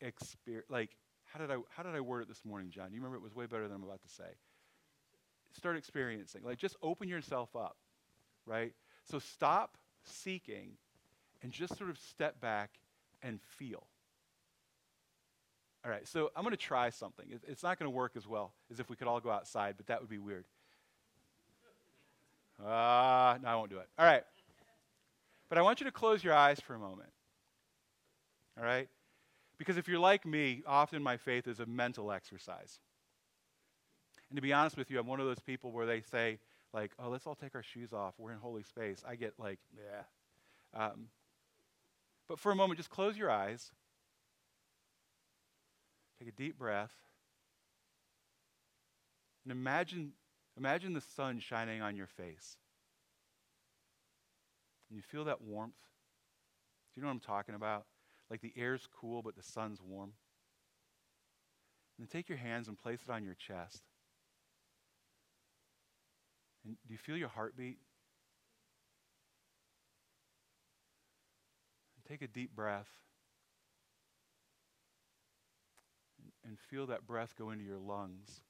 experience 0.00 0.66
like 0.68 0.90
how 1.24 1.38
did 1.38 1.50
I 1.50 1.56
how 1.70 1.82
did 1.82 1.94
I 1.94 2.00
word 2.00 2.22
it 2.22 2.28
this 2.28 2.44
morning, 2.44 2.70
John? 2.70 2.92
You 2.92 2.98
remember 2.98 3.16
it 3.16 3.22
was 3.22 3.34
way 3.34 3.46
better 3.46 3.66
than 3.66 3.76
I'm 3.76 3.82
about 3.82 4.02
to 4.02 4.08
say. 4.08 4.36
Start 5.52 5.76
experiencing. 5.76 6.42
Like 6.44 6.58
just 6.58 6.76
open 6.82 7.08
yourself 7.08 7.54
up, 7.56 7.76
right? 8.46 8.72
So 9.04 9.18
stop 9.18 9.76
seeking 10.04 10.72
and 11.42 11.52
just 11.52 11.76
sort 11.76 11.90
of 11.90 11.98
step 11.98 12.40
back 12.40 12.70
and 13.22 13.40
feel. 13.40 13.86
All 15.84 15.90
right, 15.90 16.08
so 16.08 16.30
I'm 16.34 16.44
going 16.44 16.52
to 16.52 16.56
try 16.56 16.88
something. 16.88 17.26
It's 17.46 17.62
not 17.62 17.78
going 17.78 17.90
to 17.90 17.94
work 17.94 18.12
as 18.16 18.26
well 18.26 18.54
as 18.70 18.80
if 18.80 18.88
we 18.88 18.96
could 18.96 19.06
all 19.06 19.20
go 19.20 19.30
outside, 19.30 19.74
but 19.76 19.86
that 19.88 20.00
would 20.00 20.08
be 20.08 20.18
weird. 20.18 20.46
Ah, 22.64 23.34
uh, 23.34 23.38
no, 23.42 23.48
I 23.48 23.54
won't 23.56 23.70
do 23.70 23.78
it. 23.78 23.88
All 23.98 24.06
right. 24.06 24.22
But 25.50 25.58
I 25.58 25.62
want 25.62 25.80
you 25.80 25.86
to 25.86 25.92
close 25.92 26.24
your 26.24 26.32
eyes 26.32 26.58
for 26.58 26.74
a 26.74 26.78
moment. 26.78 27.10
All 28.58 28.64
right? 28.64 28.88
Because 29.58 29.76
if 29.76 29.88
you're 29.88 29.98
like 29.98 30.26
me, 30.26 30.62
often 30.66 31.02
my 31.02 31.16
faith 31.16 31.46
is 31.46 31.60
a 31.60 31.66
mental 31.66 32.10
exercise. 32.12 32.80
And 34.30 34.36
to 34.36 34.42
be 34.42 34.52
honest 34.52 34.76
with 34.76 34.90
you, 34.90 34.98
I'm 34.98 35.06
one 35.06 35.20
of 35.20 35.26
those 35.26 35.40
people 35.40 35.70
where 35.70 35.86
they 35.86 36.00
say, 36.00 36.38
like, 36.72 36.90
oh, 36.98 37.08
let's 37.08 37.26
all 37.26 37.36
take 37.36 37.54
our 37.54 37.62
shoes 37.62 37.92
off. 37.92 38.14
We're 38.18 38.32
in 38.32 38.38
holy 38.38 38.64
space. 38.64 39.04
I 39.06 39.14
get 39.14 39.34
like, 39.38 39.60
yeah. 39.76 40.86
Um, 40.86 41.06
but 42.28 42.40
for 42.40 42.50
a 42.50 42.56
moment, 42.56 42.78
just 42.78 42.90
close 42.90 43.16
your 43.16 43.30
eyes. 43.30 43.70
Take 46.18 46.28
a 46.28 46.32
deep 46.32 46.58
breath. 46.58 46.92
And 49.44 49.52
imagine, 49.52 50.12
imagine 50.56 50.94
the 50.94 51.00
sun 51.00 51.38
shining 51.38 51.82
on 51.82 51.96
your 51.96 52.06
face. 52.06 52.56
And 54.88 54.96
you 54.96 55.02
feel 55.02 55.24
that 55.24 55.42
warmth 55.42 55.74
Do 56.94 57.00
you 57.00 57.02
know 57.02 57.08
what 57.08 57.14
I'm 57.14 57.20
talking 57.20 57.54
about? 57.54 57.84
Like 58.34 58.40
the 58.40 58.60
air's 58.60 58.88
cool, 59.00 59.22
but 59.22 59.36
the 59.36 59.44
sun's 59.44 59.80
warm. 59.80 60.10
And 61.96 62.04
then 62.04 62.08
take 62.08 62.28
your 62.28 62.36
hands 62.36 62.66
and 62.66 62.76
place 62.76 62.98
it 63.06 63.12
on 63.12 63.22
your 63.22 63.36
chest. 63.36 63.84
And 66.64 66.76
do 66.84 66.92
you 66.92 66.98
feel 66.98 67.16
your 67.16 67.28
heartbeat? 67.28 67.78
And 71.94 72.04
take 72.08 72.22
a 72.22 72.26
deep 72.26 72.56
breath. 72.56 72.88
And, 76.20 76.32
and 76.44 76.58
feel 76.58 76.88
that 76.88 77.06
breath 77.06 77.34
go 77.38 77.52
into 77.52 77.64
your 77.64 77.78
lungs. 77.78 78.40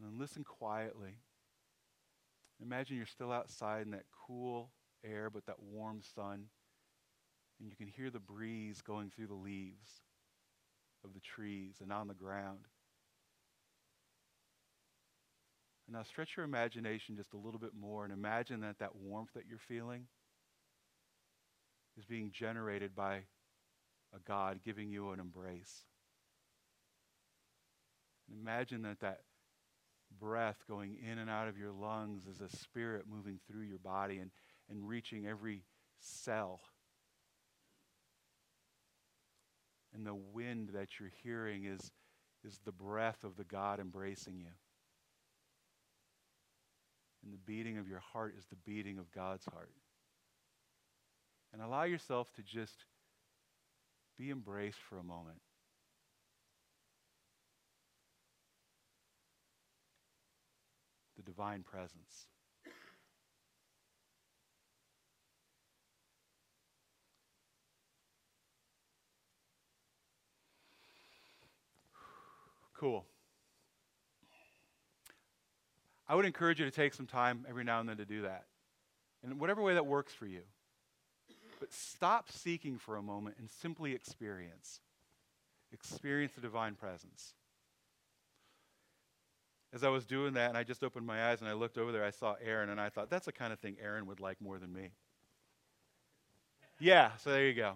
And 0.00 0.08
then 0.08 0.18
listen 0.18 0.42
quietly. 0.42 1.18
Imagine 2.62 2.96
you're 2.96 3.04
still 3.04 3.30
outside 3.30 3.82
in 3.82 3.90
that 3.90 4.06
cool 4.26 4.70
air, 5.08 5.30
but 5.30 5.46
that 5.46 5.62
warm 5.62 6.00
sun. 6.14 6.44
And 7.58 7.70
you 7.70 7.76
can 7.76 7.88
hear 7.88 8.10
the 8.10 8.20
breeze 8.20 8.82
going 8.82 9.10
through 9.10 9.28
the 9.28 9.34
leaves 9.34 10.02
of 11.04 11.14
the 11.14 11.20
trees 11.20 11.76
and 11.80 11.92
on 11.92 12.08
the 12.08 12.14
ground. 12.14 12.66
And 15.86 15.96
now 15.96 16.02
stretch 16.02 16.36
your 16.36 16.44
imagination 16.44 17.16
just 17.16 17.32
a 17.32 17.38
little 17.38 17.60
bit 17.60 17.72
more 17.78 18.04
and 18.04 18.12
imagine 18.12 18.60
that 18.60 18.78
that 18.80 18.96
warmth 18.96 19.30
that 19.34 19.44
you're 19.48 19.58
feeling 19.58 20.06
is 21.96 22.04
being 22.04 22.30
generated 22.30 22.94
by 22.94 23.22
a 24.14 24.18
God 24.26 24.60
giving 24.64 24.90
you 24.90 25.10
an 25.10 25.20
embrace. 25.20 25.84
And 28.28 28.38
imagine 28.40 28.82
that 28.82 29.00
that 29.00 29.20
breath 30.18 30.56
going 30.68 30.96
in 31.10 31.18
and 31.18 31.30
out 31.30 31.48
of 31.48 31.56
your 31.56 31.72
lungs 31.72 32.26
is 32.26 32.40
a 32.40 32.54
spirit 32.56 33.04
moving 33.08 33.38
through 33.46 33.62
your 33.62 33.78
body 33.78 34.18
and, 34.18 34.30
and 34.70 34.88
reaching 34.88 35.26
every 35.26 35.62
cell. 36.00 36.60
And 39.94 40.06
the 40.06 40.14
wind 40.14 40.70
that 40.74 41.00
you're 41.00 41.12
hearing 41.22 41.64
is, 41.64 41.90
is 42.44 42.60
the 42.64 42.72
breath 42.72 43.24
of 43.24 43.36
the 43.36 43.44
God 43.44 43.80
embracing 43.80 44.38
you. 44.38 44.52
And 47.24 47.32
the 47.32 47.38
beating 47.38 47.78
of 47.78 47.88
your 47.88 48.00
heart 48.12 48.34
is 48.38 48.44
the 48.46 48.56
beating 48.56 48.98
of 48.98 49.10
God's 49.10 49.44
heart. 49.46 49.72
And 51.52 51.62
allow 51.62 51.84
yourself 51.84 52.32
to 52.34 52.42
just 52.42 52.84
be 54.18 54.30
embraced 54.30 54.78
for 54.78 54.98
a 54.98 55.02
moment. 55.02 55.38
The 61.16 61.22
divine 61.22 61.62
presence. 61.62 62.26
Cool. 72.78 73.04
I 76.08 76.14
would 76.14 76.24
encourage 76.24 76.60
you 76.60 76.66
to 76.66 76.70
take 76.70 76.94
some 76.94 77.06
time 77.06 77.44
every 77.48 77.64
now 77.64 77.80
and 77.80 77.88
then 77.88 77.96
to 77.96 78.04
do 78.04 78.22
that. 78.22 78.44
In 79.24 79.38
whatever 79.38 79.62
way 79.62 79.74
that 79.74 79.86
works 79.86 80.12
for 80.12 80.26
you. 80.26 80.42
But 81.58 81.72
stop 81.72 82.30
seeking 82.30 82.78
for 82.78 82.96
a 82.96 83.02
moment 83.02 83.36
and 83.38 83.48
simply 83.50 83.92
experience. 83.92 84.80
Experience 85.72 86.32
the 86.34 86.40
divine 86.40 86.74
presence. 86.74 87.34
As 89.72 89.82
I 89.82 89.88
was 89.88 90.04
doing 90.04 90.34
that, 90.34 90.50
and 90.50 90.56
I 90.56 90.62
just 90.62 90.84
opened 90.84 91.06
my 91.06 91.30
eyes 91.30 91.40
and 91.40 91.48
I 91.48 91.54
looked 91.54 91.76
over 91.76 91.92
there, 91.92 92.04
I 92.04 92.10
saw 92.10 92.36
Aaron, 92.44 92.68
and 92.68 92.80
I 92.80 92.88
thought, 92.88 93.10
that's 93.10 93.26
the 93.26 93.32
kind 93.32 93.52
of 93.52 93.58
thing 93.58 93.76
Aaron 93.82 94.06
would 94.06 94.20
like 94.20 94.40
more 94.40 94.58
than 94.58 94.72
me. 94.72 94.90
Yeah, 96.78 97.10
so 97.16 97.30
there 97.30 97.46
you 97.46 97.54
go. 97.54 97.74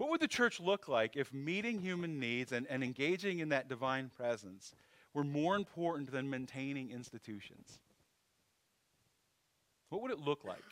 What 0.00 0.08
would 0.08 0.20
the 0.22 0.28
church 0.28 0.60
look 0.60 0.88
like 0.88 1.14
if 1.14 1.30
meeting 1.30 1.78
human 1.78 2.18
needs 2.18 2.52
and, 2.52 2.66
and 2.70 2.82
engaging 2.82 3.40
in 3.40 3.50
that 3.50 3.68
divine 3.68 4.08
presence 4.08 4.74
were 5.12 5.24
more 5.24 5.56
important 5.56 6.10
than 6.10 6.30
maintaining 6.30 6.90
institutions? 6.90 7.80
What 9.90 10.00
would 10.00 10.10
it 10.10 10.18
look 10.18 10.42
like? 10.42 10.64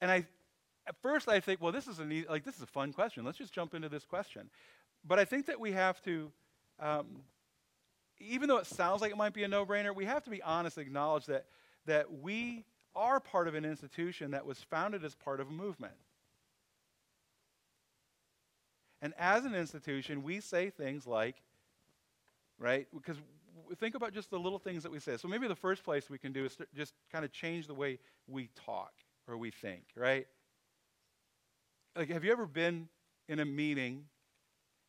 And 0.00 0.08
I, 0.08 0.24
at 0.86 0.94
first, 1.02 1.26
I 1.26 1.40
think, 1.40 1.60
well, 1.60 1.72
this 1.72 1.88
is 1.88 1.98
a 1.98 2.04
like 2.30 2.44
this 2.44 2.54
is 2.54 2.62
a 2.62 2.66
fun 2.66 2.92
question. 2.92 3.24
Let's 3.24 3.38
just 3.38 3.52
jump 3.52 3.74
into 3.74 3.88
this 3.88 4.04
question. 4.04 4.50
But 5.04 5.18
I 5.18 5.24
think 5.24 5.46
that 5.46 5.58
we 5.58 5.72
have 5.72 6.00
to, 6.02 6.30
um, 6.78 7.06
even 8.20 8.48
though 8.48 8.58
it 8.58 8.66
sounds 8.66 9.00
like 9.00 9.10
it 9.10 9.16
might 9.16 9.34
be 9.34 9.42
a 9.42 9.48
no-brainer, 9.48 9.92
we 9.92 10.04
have 10.04 10.22
to 10.22 10.30
be 10.30 10.42
honest, 10.42 10.76
and 10.76 10.86
acknowledge 10.86 11.26
that 11.26 11.46
that 11.86 12.20
we 12.22 12.64
are 12.98 13.20
part 13.20 13.46
of 13.46 13.54
an 13.54 13.64
institution 13.64 14.32
that 14.32 14.44
was 14.44 14.58
founded 14.58 15.04
as 15.04 15.14
part 15.14 15.40
of 15.40 15.48
a 15.48 15.52
movement. 15.52 15.94
And 19.00 19.14
as 19.16 19.44
an 19.44 19.54
institution, 19.54 20.24
we 20.24 20.40
say 20.40 20.70
things 20.70 21.06
like, 21.06 21.36
right? 22.58 22.88
Because 22.92 23.16
think 23.78 23.94
about 23.94 24.12
just 24.12 24.30
the 24.30 24.38
little 24.38 24.58
things 24.58 24.82
that 24.82 24.90
we 24.90 24.98
say. 24.98 25.16
So 25.16 25.28
maybe 25.28 25.46
the 25.46 25.54
first 25.54 25.84
place 25.84 26.10
we 26.10 26.18
can 26.18 26.32
do 26.32 26.44
is 26.44 26.58
just 26.74 26.92
kind 27.12 27.24
of 27.24 27.32
change 27.32 27.68
the 27.68 27.74
way 27.74 28.00
we 28.26 28.50
talk 28.66 28.92
or 29.28 29.36
we 29.36 29.52
think, 29.52 29.84
right? 29.94 30.26
Like, 31.94 32.10
have 32.10 32.24
you 32.24 32.32
ever 32.32 32.46
been 32.46 32.88
in 33.28 33.38
a 33.38 33.44
meeting 33.44 34.06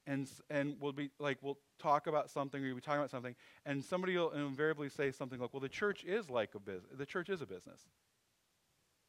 and 0.10 0.28
and 0.50 0.76
we'll 0.80 0.92
be 0.92 1.12
like 1.20 1.38
we'll 1.42 1.60
talk 1.78 2.08
about 2.08 2.30
something 2.30 2.62
or 2.62 2.66
we'll 2.66 2.76
be 2.76 2.82
talking 2.82 3.00
about 3.00 3.12
something 3.12 3.36
and 3.66 3.86
somebody 3.86 4.18
will 4.18 4.32
invariably 4.32 4.90
say 4.90 5.12
something 5.12 5.40
like 5.40 5.54
well 5.54 5.62
the 5.62 5.70
church 5.70 6.04
is 6.04 6.30
like 6.30 6.56
a 6.56 6.60
business 6.60 6.92
the 6.98 7.06
church 7.06 7.30
is 7.30 7.42
a 7.42 7.46
business. 7.46 7.82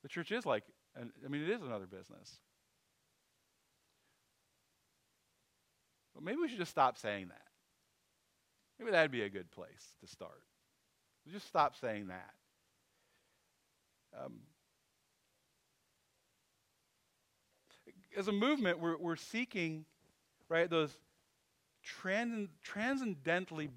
The 0.03 0.09
church 0.09 0.31
is 0.31 0.47
like 0.47 0.65
an, 0.95 1.11
i 1.25 1.29
mean 1.29 1.43
it 1.43 1.51
is 1.51 1.63
another 1.63 1.87
business. 1.87 2.39
But 6.15 6.23
maybe 6.23 6.39
we 6.39 6.49
should 6.49 6.59
just 6.59 6.71
stop 6.71 6.99
saying 6.99 7.29
that. 7.29 7.43
Maybe 8.79 8.91
that'd 8.91 9.11
be 9.11 9.23
a 9.23 9.29
good 9.29 9.51
place 9.51 9.95
to 10.01 10.07
start. 10.07 10.43
We'll 11.25 11.35
just 11.35 11.47
stop 11.47 11.77
saying 11.77 12.09
that. 12.09 12.35
Um, 14.25 14.41
as 18.17 18.27
a 18.27 18.33
movement 18.33 18.81
we're, 18.81 18.97
we're 18.97 19.17
seeking 19.17 19.85
right? 20.51 20.69
Those 20.69 20.95
trans- 21.83 22.51
transcendently 22.63 23.71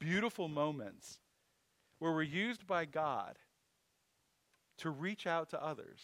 beautiful 0.00 0.48
moments 0.48 1.20
where 2.00 2.12
we're 2.12 2.22
used 2.22 2.66
by 2.66 2.86
God 2.86 3.38
to 4.78 4.90
reach 4.90 5.26
out 5.26 5.50
to 5.50 5.62
others. 5.62 6.00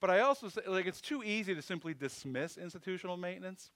But 0.00 0.10
I 0.10 0.20
also 0.20 0.48
say, 0.48 0.60
like, 0.66 0.86
it's 0.86 1.00
too 1.00 1.22
easy 1.22 1.54
to 1.54 1.62
simply 1.62 1.94
dismiss 1.94 2.58
institutional 2.58 3.16
maintenance, 3.16 3.70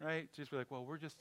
right? 0.00 0.28
Just 0.34 0.50
be 0.50 0.58
like, 0.58 0.70
well, 0.70 0.84
we're 0.84 0.98
just, 0.98 1.16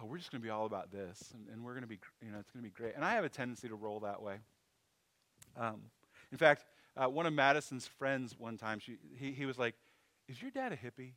oh, 0.00 0.06
we're 0.06 0.16
just 0.16 0.30
going 0.30 0.40
to 0.40 0.44
be 0.44 0.50
all 0.50 0.64
about 0.64 0.90
this, 0.90 1.32
and, 1.34 1.46
and 1.52 1.62
we're 1.62 1.72
going 1.72 1.82
to 1.82 1.88
be, 1.88 1.98
you 2.24 2.30
know, 2.30 2.38
it's 2.38 2.50
going 2.50 2.64
to 2.64 2.70
be 2.70 2.74
great. 2.74 2.94
And 2.94 3.04
I 3.04 3.12
have 3.12 3.24
a 3.24 3.28
tendency 3.28 3.68
to 3.68 3.74
roll 3.74 4.00
that 4.00 4.22
way. 4.22 4.36
Um, 5.58 5.82
in 6.32 6.38
fact, 6.38 6.64
uh, 6.96 7.08
one 7.08 7.26
of 7.26 7.32
Madison's 7.32 7.86
friends 7.86 8.34
one 8.38 8.56
time, 8.56 8.78
she, 8.78 8.96
he, 9.18 9.32
he 9.32 9.46
was 9.46 9.58
like, 9.58 9.74
Is 10.28 10.40
your 10.40 10.50
dad 10.50 10.72
a 10.72 10.76
hippie? 10.76 11.12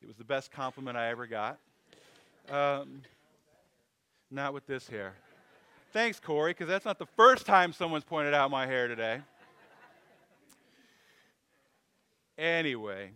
it 0.00 0.08
was 0.08 0.16
the 0.16 0.24
best 0.24 0.50
compliment 0.50 0.96
I 0.96 1.10
ever 1.10 1.26
got. 1.26 1.58
Um, 2.50 3.02
not 4.30 4.52
with 4.52 4.66
this 4.66 4.88
hair. 4.88 5.14
Thanks, 5.92 6.18
Corey, 6.18 6.52
because 6.52 6.68
that's 6.68 6.84
not 6.84 6.98
the 6.98 7.06
first 7.06 7.46
time 7.46 7.72
someone's 7.72 8.04
pointed 8.04 8.34
out 8.34 8.50
my 8.50 8.66
hair 8.66 8.88
today. 8.88 9.20
Anyway. 12.38 13.10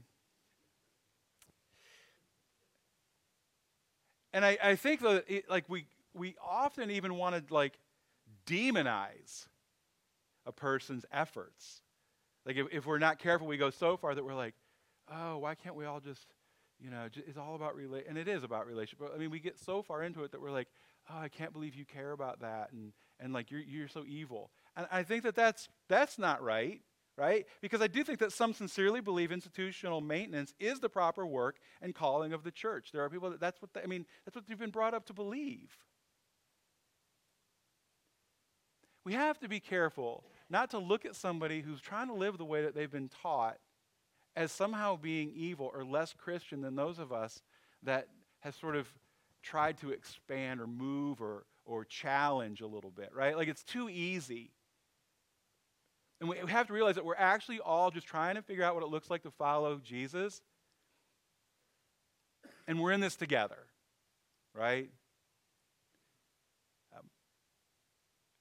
And 4.33 4.44
I, 4.44 4.59
I 4.62 4.77
think 4.77 5.01
that, 5.01 5.25
it, 5.27 5.51
like, 5.51 5.64
we, 5.68 5.87
we 6.16 6.35
often 6.44 6.90
even 6.90 7.16
want 7.16 7.35
to 7.37 7.55
like 7.55 7.79
demonize 8.46 9.46
a 10.46 10.52
person's 10.52 11.05
efforts. 11.12 11.83
Like 12.44 12.57
if, 12.57 12.66
if 12.72 12.87
we're 12.87 12.98
not 12.98 13.18
careful, 13.18 13.46
we 13.46 13.57
go 13.57 13.70
so 13.70 13.96
far 13.96 14.14
that 14.14 14.24
we're 14.24 14.35
like, 14.35 14.55
oh, 15.12 15.38
why 15.38 15.55
can't 15.55 15.74
we 15.74 15.85
all 15.85 16.00
just, 16.00 16.26
you 16.81 16.90
know, 16.90 17.09
it's 17.14 17.38
all 17.38 17.55
about 17.55 17.74
relate, 17.74 18.07
and 18.09 18.16
it 18.16 18.29
is 18.29 18.44
about 18.44 18.66
relationship. 18.66 18.98
But 19.00 19.14
I 19.14 19.18
mean, 19.18 19.31
we 19.31 19.40
get 19.40 19.59
so 19.59 19.83
far 19.83 20.02
into 20.02 20.22
it 20.24 20.33
that 20.33 20.40
we're 20.40 20.50
like, 20.50 20.68
oh, 21.11 21.18
I 21.18 21.29
can't 21.29 21.52
believe 21.52 21.74
you 21.74 21.85
care 21.85 22.12
about 22.12 22.40
that, 22.40 22.72
and 22.72 22.92
and 23.18 23.33
like 23.33 23.50
you're 23.50 23.61
you're 23.61 23.88
so 23.88 24.05
evil. 24.07 24.50
And 24.76 24.87
I 24.92 25.02
think 25.02 25.22
that 25.24 25.35
that's 25.35 25.68
that's 25.88 26.18
not 26.18 26.42
right, 26.42 26.83
right? 27.16 27.46
Because 27.62 27.81
I 27.81 27.87
do 27.87 28.05
think 28.05 28.18
that 28.18 28.33
some 28.33 28.52
sincerely 28.52 29.00
believe 29.00 29.33
institutional 29.33 30.00
maintenance 30.00 30.55
is 30.61 30.81
the 30.81 30.88
proper 30.88 31.26
work 31.26 31.59
and 31.81 31.94
calling 31.94 32.33
of 32.33 32.44
the 32.44 32.50
church. 32.50 32.90
There 32.92 33.02
are 33.02 33.11
people 33.11 33.31
that 33.31 33.40
that's 33.40 33.61
what 33.62 33.72
they, 33.72 33.81
I 33.83 33.87
mean, 33.87 34.07
that's 34.24 34.37
what 34.37 34.46
they've 34.46 34.59
been 34.59 34.70
brought 34.70 34.94
up 34.94 35.07
to 35.07 35.14
believe. 35.14 35.76
We 39.06 39.12
have 39.12 39.38
to 39.38 39.48
be 39.48 39.60
careful 39.60 40.24
not 40.50 40.70
to 40.72 40.78
look 40.78 41.04
at 41.04 41.14
somebody 41.14 41.60
who's 41.60 41.80
trying 41.80 42.08
to 42.08 42.12
live 42.12 42.38
the 42.38 42.44
way 42.44 42.62
that 42.62 42.74
they've 42.74 42.90
been 42.90 43.08
taught 43.22 43.56
as 44.34 44.50
somehow 44.50 44.96
being 44.96 45.30
evil 45.32 45.70
or 45.72 45.84
less 45.84 46.12
Christian 46.12 46.60
than 46.60 46.74
those 46.74 46.98
of 46.98 47.12
us 47.12 47.40
that 47.84 48.08
have 48.40 48.56
sort 48.56 48.74
of 48.74 48.88
tried 49.44 49.78
to 49.78 49.90
expand 49.90 50.60
or 50.60 50.66
move 50.66 51.22
or, 51.22 51.44
or 51.64 51.84
challenge 51.84 52.60
a 52.60 52.66
little 52.66 52.90
bit, 52.90 53.12
right? 53.14 53.36
Like 53.36 53.46
it's 53.46 53.62
too 53.62 53.88
easy. 53.88 54.50
And 56.20 56.28
we 56.28 56.38
have 56.48 56.66
to 56.66 56.72
realize 56.72 56.96
that 56.96 57.04
we're 57.04 57.14
actually 57.14 57.60
all 57.60 57.92
just 57.92 58.08
trying 58.08 58.34
to 58.34 58.42
figure 58.42 58.64
out 58.64 58.74
what 58.74 58.82
it 58.82 58.90
looks 58.90 59.08
like 59.08 59.22
to 59.22 59.30
follow 59.30 59.78
Jesus. 59.78 60.42
And 62.66 62.80
we're 62.80 62.90
in 62.90 63.00
this 63.00 63.14
together, 63.14 63.68
right? 64.52 64.90
Um, 66.92 67.04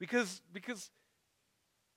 because, 0.05 0.43
because 0.53 0.91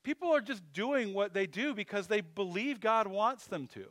people 0.02 0.34
are 0.34 0.40
just 0.40 0.62
doing 0.72 1.12
what 1.12 1.34
they 1.34 1.46
do 1.46 1.74
because 1.74 2.06
they 2.06 2.22
believe 2.22 2.80
God 2.80 3.06
wants 3.06 3.46
them 3.46 3.66
to. 3.74 3.84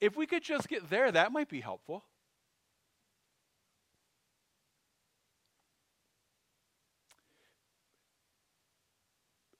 If 0.00 0.16
we 0.16 0.24
could 0.24 0.44
just 0.44 0.68
get 0.68 0.88
there, 0.88 1.10
that 1.10 1.32
might 1.32 1.48
be 1.48 1.60
helpful. 1.60 2.04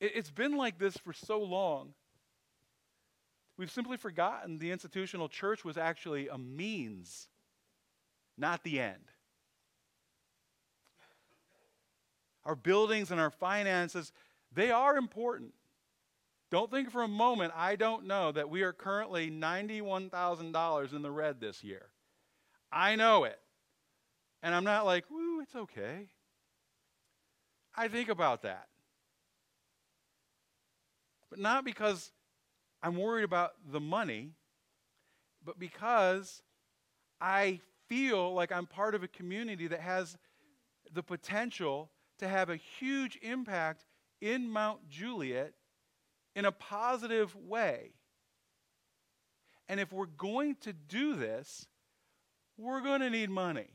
It's 0.00 0.30
been 0.30 0.56
like 0.56 0.78
this 0.78 0.96
for 0.98 1.12
so 1.12 1.42
long. 1.42 1.94
We've 3.56 3.72
simply 3.72 3.96
forgotten 3.96 4.58
the 4.58 4.70
institutional 4.70 5.28
church 5.28 5.64
was 5.64 5.76
actually 5.76 6.28
a 6.28 6.38
means, 6.38 7.26
not 8.37 8.62
the 8.62 8.78
end. 8.78 9.11
Our 12.48 12.56
buildings 12.56 13.11
and 13.11 13.20
our 13.20 13.30
finances, 13.30 14.11
they 14.54 14.70
are 14.70 14.96
important. 14.96 15.52
Don't 16.50 16.70
think 16.70 16.90
for 16.90 17.02
a 17.02 17.08
moment, 17.08 17.52
I 17.54 17.76
don't 17.76 18.06
know 18.06 18.32
that 18.32 18.48
we 18.48 18.62
are 18.62 18.72
currently 18.72 19.30
$91,000 19.30 20.94
in 20.94 21.02
the 21.02 21.11
red 21.11 21.42
this 21.42 21.62
year. 21.62 21.90
I 22.72 22.96
know 22.96 23.24
it. 23.24 23.38
And 24.42 24.54
I'm 24.54 24.64
not 24.64 24.87
like, 24.87 25.04
woo, 25.11 25.42
it's 25.42 25.54
okay. 25.54 26.08
I 27.76 27.88
think 27.88 28.08
about 28.08 28.40
that. 28.42 28.68
But 31.28 31.38
not 31.38 31.66
because 31.66 32.12
I'm 32.82 32.96
worried 32.96 33.24
about 33.24 33.52
the 33.70 33.80
money, 33.80 34.30
but 35.44 35.58
because 35.58 36.42
I 37.20 37.61
feel 37.90 38.32
like 38.32 38.52
I'm 38.52 38.64
part 38.64 38.94
of 38.94 39.02
a 39.02 39.08
community 39.08 39.66
that 39.66 39.80
has 39.80 40.16
the 40.94 41.02
potential 41.02 41.90
to 42.18 42.28
have 42.28 42.50
a 42.50 42.57
huge 42.57 43.18
impact 43.22 43.85
in 44.20 44.50
Mount 44.50 44.88
Juliet 44.88 45.54
in 46.35 46.44
a 46.44 46.52
positive 46.52 47.35
way. 47.37 47.92
And 49.68 49.81
if 49.81 49.92
we're 49.92 50.07
going 50.07 50.57
to 50.62 50.72
do 50.72 51.14
this, 51.14 51.66
we're 52.57 52.81
going 52.81 53.00
to 53.00 53.11
need 53.11 53.31
money. 53.31 53.68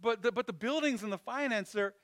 But 0.00 0.22
the, 0.22 0.30
but 0.30 0.46
the 0.46 0.52
buildings 0.52 1.02
and 1.02 1.10
the 1.10 1.18
finance, 1.18 1.72
they're, 1.72 1.94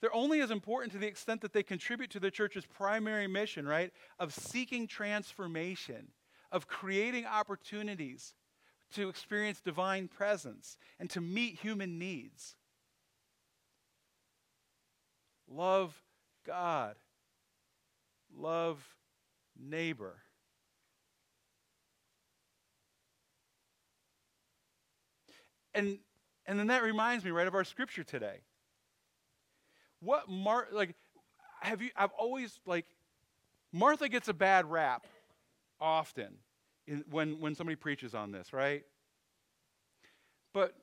they're 0.00 0.14
only 0.14 0.40
as 0.40 0.50
important 0.50 0.92
to 0.92 0.98
the 0.98 1.06
extent 1.06 1.42
that 1.42 1.52
they 1.52 1.62
contribute 1.62 2.10
to 2.12 2.20
the 2.20 2.30
church's 2.30 2.64
primary 2.64 3.26
mission, 3.26 3.68
right? 3.68 3.92
Of 4.18 4.32
seeking 4.32 4.86
transformation, 4.86 6.08
of 6.50 6.66
creating 6.66 7.26
opportunities 7.26 8.32
to 8.92 9.08
experience 9.08 9.60
divine 9.60 10.08
presence 10.08 10.76
and 10.98 11.08
to 11.10 11.20
meet 11.20 11.58
human 11.60 11.98
needs. 11.98 12.56
Love 15.48 16.02
God, 16.46 16.96
love 18.34 18.82
neighbor. 19.58 20.16
And 25.74 25.98
and 26.46 26.58
then 26.58 26.66
that 26.66 26.82
reminds 26.82 27.24
me, 27.24 27.30
right, 27.30 27.46
of 27.46 27.54
our 27.54 27.64
scripture 27.64 28.04
today. 28.04 28.40
What 30.00 30.28
Mar 30.28 30.68
like 30.72 30.94
have 31.60 31.80
you 31.80 31.90
I've 31.96 32.12
always 32.18 32.58
like 32.66 32.86
Martha 33.72 34.08
gets 34.08 34.28
a 34.28 34.34
bad 34.34 34.70
rap 34.70 35.06
often 35.80 36.38
in, 36.86 37.04
when 37.10 37.40
when 37.40 37.54
somebody 37.54 37.76
preaches 37.76 38.14
on 38.14 38.32
this, 38.32 38.52
right? 38.52 38.84
But 40.52 40.74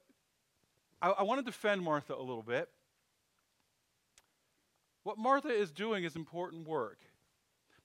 I, 1.01 1.09
I 1.09 1.23
want 1.23 1.39
to 1.39 1.45
defend 1.45 1.81
Martha 1.81 2.15
a 2.15 2.19
little 2.19 2.43
bit. 2.43 2.69
What 5.03 5.17
Martha 5.17 5.49
is 5.49 5.71
doing 5.71 6.03
is 6.03 6.15
important 6.15 6.67
work. 6.67 6.99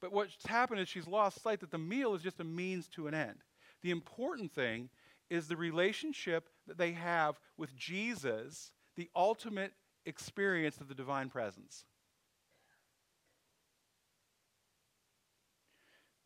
But 0.01 0.13
what's 0.13 0.47
happened 0.47 0.81
is 0.81 0.89
she's 0.89 1.07
lost 1.07 1.43
sight 1.43 1.61
that 1.61 1.71
the 1.71 1.79
meal 1.79 2.15
is 2.15 2.23
just 2.23 2.41
a 2.41 2.45
means 2.45 2.89
to 2.89 3.07
an 3.07 3.15
end. 3.15 3.39
The 3.83 3.91
important 3.91 4.53
thing 4.53 4.91
is 5.31 5.49
the 5.49 5.57
relationship 5.57 6.49
that 6.67 6.77
they 6.77 6.93
have 6.93 7.41
with 7.57 7.75
Jesus, 7.75 8.73
the 8.97 9.09
ultimate 9.17 9.73
experience 10.05 10.81
of 10.81 10.89
the 10.89 10.95
divine 10.95 11.31
presence. 11.31 11.85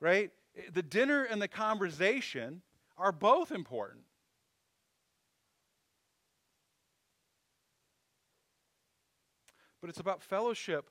Right? 0.00 0.30
The 0.72 0.82
dinner 0.82 1.24
and 1.24 1.40
the 1.40 1.48
conversation 1.48 2.62
are 2.96 3.12
both 3.12 3.52
important. 3.52 4.04
But 9.80 9.90
it's 9.90 10.00
about 10.00 10.22
fellowship 10.22 10.90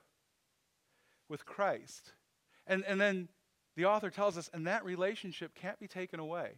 with 1.29 1.45
Christ. 1.45 2.13
And, 2.65 2.83
and 2.85 2.99
then 2.99 3.27
the 3.75 3.85
author 3.85 4.09
tells 4.09 4.37
us, 4.37 4.49
and 4.53 4.65
that 4.67 4.85
relationship 4.85 5.53
can't 5.53 5.79
be 5.79 5.87
taken 5.87 6.19
away. 6.19 6.53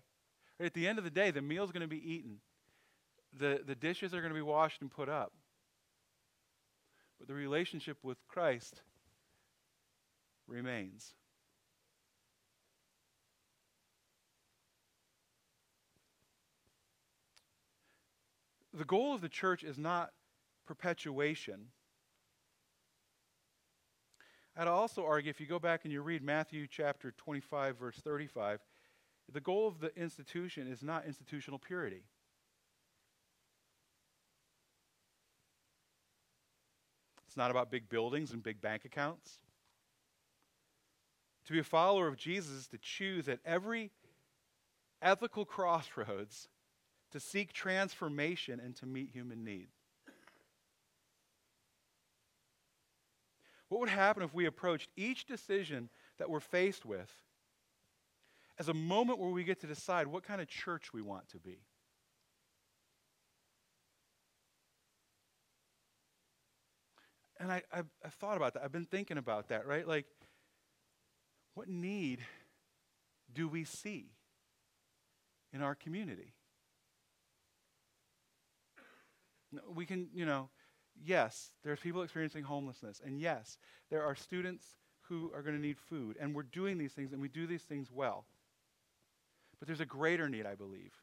At 0.60 0.74
the 0.74 0.88
end 0.88 0.98
of 0.98 1.04
the 1.04 1.10
day, 1.10 1.32
the 1.32 1.42
meal's 1.42 1.72
going 1.72 1.82
to 1.82 1.88
be 1.88 2.14
eaten, 2.14 2.40
the, 3.38 3.62
the 3.66 3.76
dishes 3.76 4.14
are 4.14 4.22
going 4.22 4.34
to 4.34 4.36
be 4.36 4.42
washed 4.42 4.82
and 4.82 4.92
put 4.92 5.10
up. 5.10 5.34
But 7.18 7.28
the 7.28 7.34
relationship 7.34 7.98
with 8.04 8.18
Christ 8.28 8.82
remains. 10.48 11.14
The 18.74 18.86
goal 18.86 19.14
of 19.14 19.22
the 19.22 19.30
church 19.30 19.64
is 19.64 19.78
not 19.78 20.12
perpetuation. 20.68 21.68
I'd 24.56 24.68
also 24.68 25.06
argue, 25.06 25.30
if 25.30 25.40
you 25.40 25.48
go 25.48 25.60
back 25.60 25.86
and 25.86 25.94
you 25.94 26.02
read 26.02 26.22
Matthew 26.22 26.68
chapter 26.68 27.12
25, 27.12 27.78
verse 27.78 27.98
35, 28.04 28.60
the 29.32 29.42
goal 29.42 29.68
of 29.68 29.80
the 29.80 29.96
institution 29.96 30.68
is 30.68 30.84
not 30.84 31.06
institutional 31.06 31.60
purity. 31.60 32.04
It's 37.28 37.38
not 37.38 37.52
about 37.52 37.72
big 37.72 37.90
buildings 37.90 38.32
and 38.32 38.42
big 38.44 38.60
bank 38.60 38.86
accounts. 38.86 39.38
To 41.46 41.54
be 41.54 41.60
a 41.60 41.64
follower 41.64 42.08
of 42.08 42.18
Jesus 42.18 42.52
is 42.52 42.68
to 42.68 42.78
choose 42.80 43.30
at 43.30 43.40
every 43.46 43.92
ethical 45.02 45.46
crossroads 45.46 46.48
to 47.12 47.20
seek 47.20 47.54
transformation 47.54 48.60
and 48.60 48.76
to 48.78 48.86
meet 48.86 49.10
human 49.12 49.44
need. 49.44 49.68
What 53.70 53.82
would 53.82 53.90
happen 53.90 54.24
if 54.24 54.34
we 54.34 54.46
approached 54.46 54.90
each 54.98 55.26
decision 55.26 55.90
that 56.18 56.30
we're 56.30 56.40
faced 56.40 56.86
with 56.86 57.12
as 58.60 58.68
a 58.68 58.74
moment 58.74 59.20
where 59.20 59.30
we 59.30 59.44
get 59.44 59.62
to 59.62 59.68
decide 59.68 60.08
what 60.08 60.24
kind 60.24 60.42
of 60.42 60.48
church 60.48 60.94
we 60.94 61.02
want 61.02 61.30
to 61.30 61.38
be. 61.38 61.60
And 67.40 67.50
I, 67.50 67.64
I've, 67.72 67.86
I've 68.04 68.14
thought 68.16 68.36
about 68.36 68.54
that. 68.56 68.64
I've 68.64 68.72
been 68.72 68.86
thinking 68.86 69.18
about 69.18 69.48
that, 69.48 69.66
right? 69.66 69.88
Like, 69.88 70.06
what 71.54 71.70
need 71.70 72.20
do 73.34 73.48
we 73.48 73.64
see 73.64 74.12
in 75.54 75.62
our 75.62 75.74
community? 75.74 76.34
We 79.74 79.86
can, 79.86 80.08
you 80.14 80.26
know, 80.26 80.50
yes, 81.04 81.52
there's 81.64 81.80
people 81.80 82.02
experiencing 82.02 82.44
homelessness. 82.44 83.02
And 83.04 83.20
yes, 83.20 83.58
there 83.90 84.04
are 84.04 84.16
students 84.16 84.66
who 85.02 85.32
are 85.34 85.42
going 85.42 85.56
to 85.56 85.62
need 85.62 85.78
food. 85.78 86.18
And 86.20 86.36
we're 86.36 86.44
doing 86.44 86.78
these 86.78 86.94
things, 86.94 87.12
and 87.12 87.22
we 87.22 87.28
do 87.28 87.48
these 87.48 87.64
things 87.64 87.90
well. 87.92 88.26
But 89.60 89.68
there's 89.68 89.80
a 89.80 89.86
greater 89.86 90.30
need, 90.30 90.46
I 90.46 90.56
believe. 90.56 90.94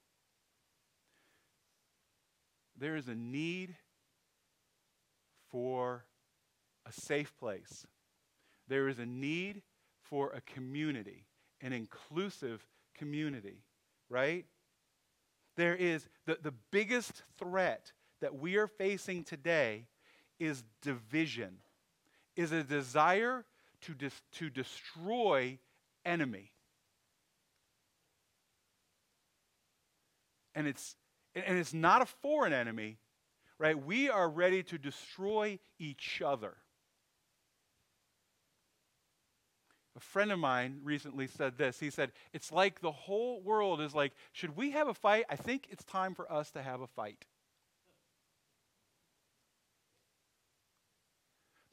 There 2.79 2.97
is 2.97 3.09
a 3.09 3.15
need 3.15 3.75
for 5.51 6.05
a 6.87 6.93
safe 6.93 7.37
place. 7.37 7.87
There 8.69 8.89
is 8.89 8.99
a 8.99 9.07
need 9.07 9.63
for 10.03 10.31
a 10.31 10.41
community, 10.41 11.27
an 11.61 11.73
inclusive 11.73 12.67
community, 12.95 13.65
right? 14.09 14.45
There 15.57 15.75
is 15.75 16.09
the, 16.27 16.39
the 16.43 16.55
biggest 16.71 17.23
threat 17.39 17.93
that 18.21 18.39
we 18.39 18.57
are 18.57 18.67
facing 18.67 19.25
today 19.25 19.87
is 20.39 20.65
division, 20.83 21.59
is 22.37 22.53
a 22.53 22.63
desire 22.63 23.45
to, 23.83 23.95
dis- 23.95 24.23
to 24.33 24.51
destroy 24.51 25.59
enemy. 26.05 26.53
And 30.55 30.67
it's, 30.67 30.97
and 31.35 31.59
it's 31.59 31.75
not 31.75 32.01
a 32.01 32.07
foreign 32.07 32.53
enemy, 32.53 32.99
right? 33.59 33.79
We 33.79 34.09
are 34.09 34.29
ready 34.29 34.63
to 34.65 34.79
destroy 34.79 35.59
each 35.79 36.23
other. 36.25 36.57
A 39.97 40.01
friend 40.01 40.31
of 40.31 40.39
mine 40.39 40.81
recently 40.83 41.27
said 41.27 41.57
this. 41.57 41.81
He 41.81 41.89
said, 41.89 42.13
It's 42.35 42.53
like 42.53 42.81
the 42.81 42.93
whole 42.93 43.41
world 43.41 43.81
is 43.81 43.95
like, 43.95 44.13
should 44.33 44.55
we 44.55 44.73
have 44.73 44.89
a 44.89 44.95
fight? 44.95 45.25
I 45.31 45.37
think 45.37 45.69
it's 45.71 45.85
time 45.85 46.15
for 46.15 46.31
us 46.31 46.51
to 46.51 46.63
have 46.63 46.83
a 46.83 46.87
fight. 46.87 47.25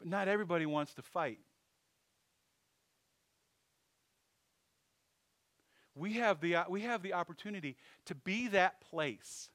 But 0.04 0.10
not 0.10 0.28
everybody 0.28 0.66
wants 0.66 0.94
to 0.96 1.02
fight. 1.02 1.40
We 5.96 6.14
have 6.14 6.42
the, 6.42 6.58
we 6.68 6.82
have 6.82 7.02
the 7.02 7.14
opportunity 7.14 7.78
to 8.08 8.16
be 8.16 8.50
that 8.50 8.82
place. 8.82 9.50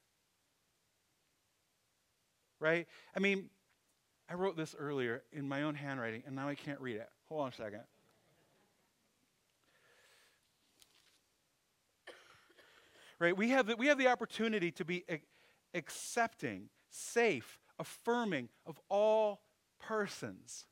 Right? 2.59 2.87
I 3.15 3.19
mean, 3.19 3.51
I 4.27 4.33
wrote 4.33 4.57
this 4.57 4.75
earlier 4.77 5.21
in 5.31 5.47
my 5.47 5.61
own 5.61 5.75
handwriting, 5.75 6.23
and 6.25 6.35
now 6.35 6.47
I 6.47 6.55
can't 6.55 6.81
read 6.81 6.95
it. 6.95 7.09
Hold 7.27 7.41
on 7.41 7.49
a 7.49 7.53
second. 7.53 7.81
right? 13.19 13.37
We 13.37 13.49
have 13.49 13.67
the, 13.67 13.75
we 13.75 13.85
have 13.85 13.99
the 13.99 14.07
opportunity 14.07 14.71
to 14.71 14.83
be 14.83 15.05
accepting, 15.75 16.69
safe, 16.89 17.59
affirming 17.77 18.49
of 18.65 18.79
all 18.89 19.41
persons. 19.79 20.65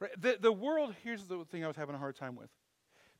Right? 0.00 0.10
The, 0.20 0.38
the 0.40 0.52
world, 0.52 0.94
here's 1.02 1.24
the 1.24 1.44
thing 1.44 1.64
I 1.64 1.68
was 1.68 1.76
having 1.76 1.94
a 1.94 1.98
hard 1.98 2.16
time 2.16 2.36
with. 2.36 2.50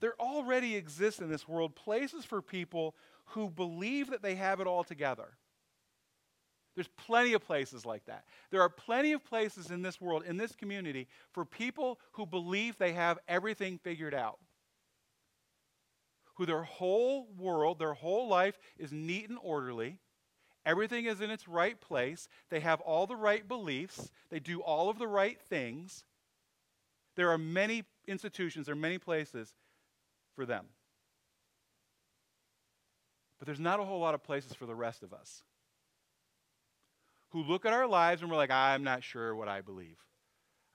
There 0.01 0.15
already 0.21 0.75
exists 0.75 1.21
in 1.21 1.31
this 1.31 1.47
world 1.47 1.77
places 1.77 2.25
for 2.25 2.43
people 2.43 2.97
who 3.27 3.49
believe 3.49 4.11
that 4.11 4.23
they 4.23 4.35
have 4.35 4.61
it 4.61 4.67
all 4.67 4.83
together. 4.83 5.29
There's 6.75 6.89
plenty 6.89 7.35
of 7.35 7.45
places 7.45 7.85
like 7.85 8.07
that. 8.07 8.25
There 8.51 8.63
are 8.63 8.69
plenty 8.71 9.13
of 9.13 9.23
places 9.25 9.71
in 9.71 9.83
this 9.83 10.01
world, 10.01 10.25
in 10.27 10.39
this 10.39 10.57
community, 10.57 11.07
for 11.33 11.45
people 11.45 12.01
who 12.13 12.27
believe 12.27 12.79
they 12.79 12.93
have 12.93 13.19
everything 13.29 13.79
figured 13.79 14.15
out 14.15 14.39
who 16.35 16.47
their 16.47 16.63
whole 16.63 17.29
world, 17.39 17.79
their 17.79 17.95
whole 17.95 18.29
life 18.29 18.59
is 18.79 18.93
neat 18.93 19.29
and 19.29 19.39
orderly. 19.43 19.99
Everything 20.65 21.07
is 21.07 21.21
in 21.21 21.31
its 21.31 21.49
right 21.49 21.81
place. 21.81 22.29
They 22.49 22.61
have 22.61 22.81
all 22.81 23.07
the 23.07 23.17
right 23.17 23.47
beliefs. 23.47 24.11
They 24.31 24.39
do 24.39 24.61
all 24.61 24.89
of 24.89 24.99
the 24.99 25.09
right 25.09 25.41
things. 25.41 26.05
There 27.17 27.31
are 27.31 27.39
many 27.39 27.85
institutions, 28.07 28.67
there 28.67 28.75
are 28.75 28.77
many 28.77 28.99
places 28.99 29.55
for 30.35 30.47
them. 30.47 30.67
But 33.39 33.47
there's 33.47 33.61
not 33.61 33.81
a 33.81 33.85
whole 33.85 33.99
lot 33.99 34.15
of 34.15 34.23
places 34.23 34.55
for 34.55 34.67
the 34.67 34.75
rest 34.75 35.03
of 35.03 35.13
us 35.13 35.43
who 37.31 37.43
look 37.43 37.67
at 37.67 37.73
our 37.73 37.87
lives 37.87 38.23
and 38.23 38.31
we're 38.31 38.37
like, 38.37 38.51
I'm 38.51 38.85
not 38.85 39.03
sure 39.03 39.35
what 39.35 39.49
I 39.49 39.63
believe. 39.63 39.97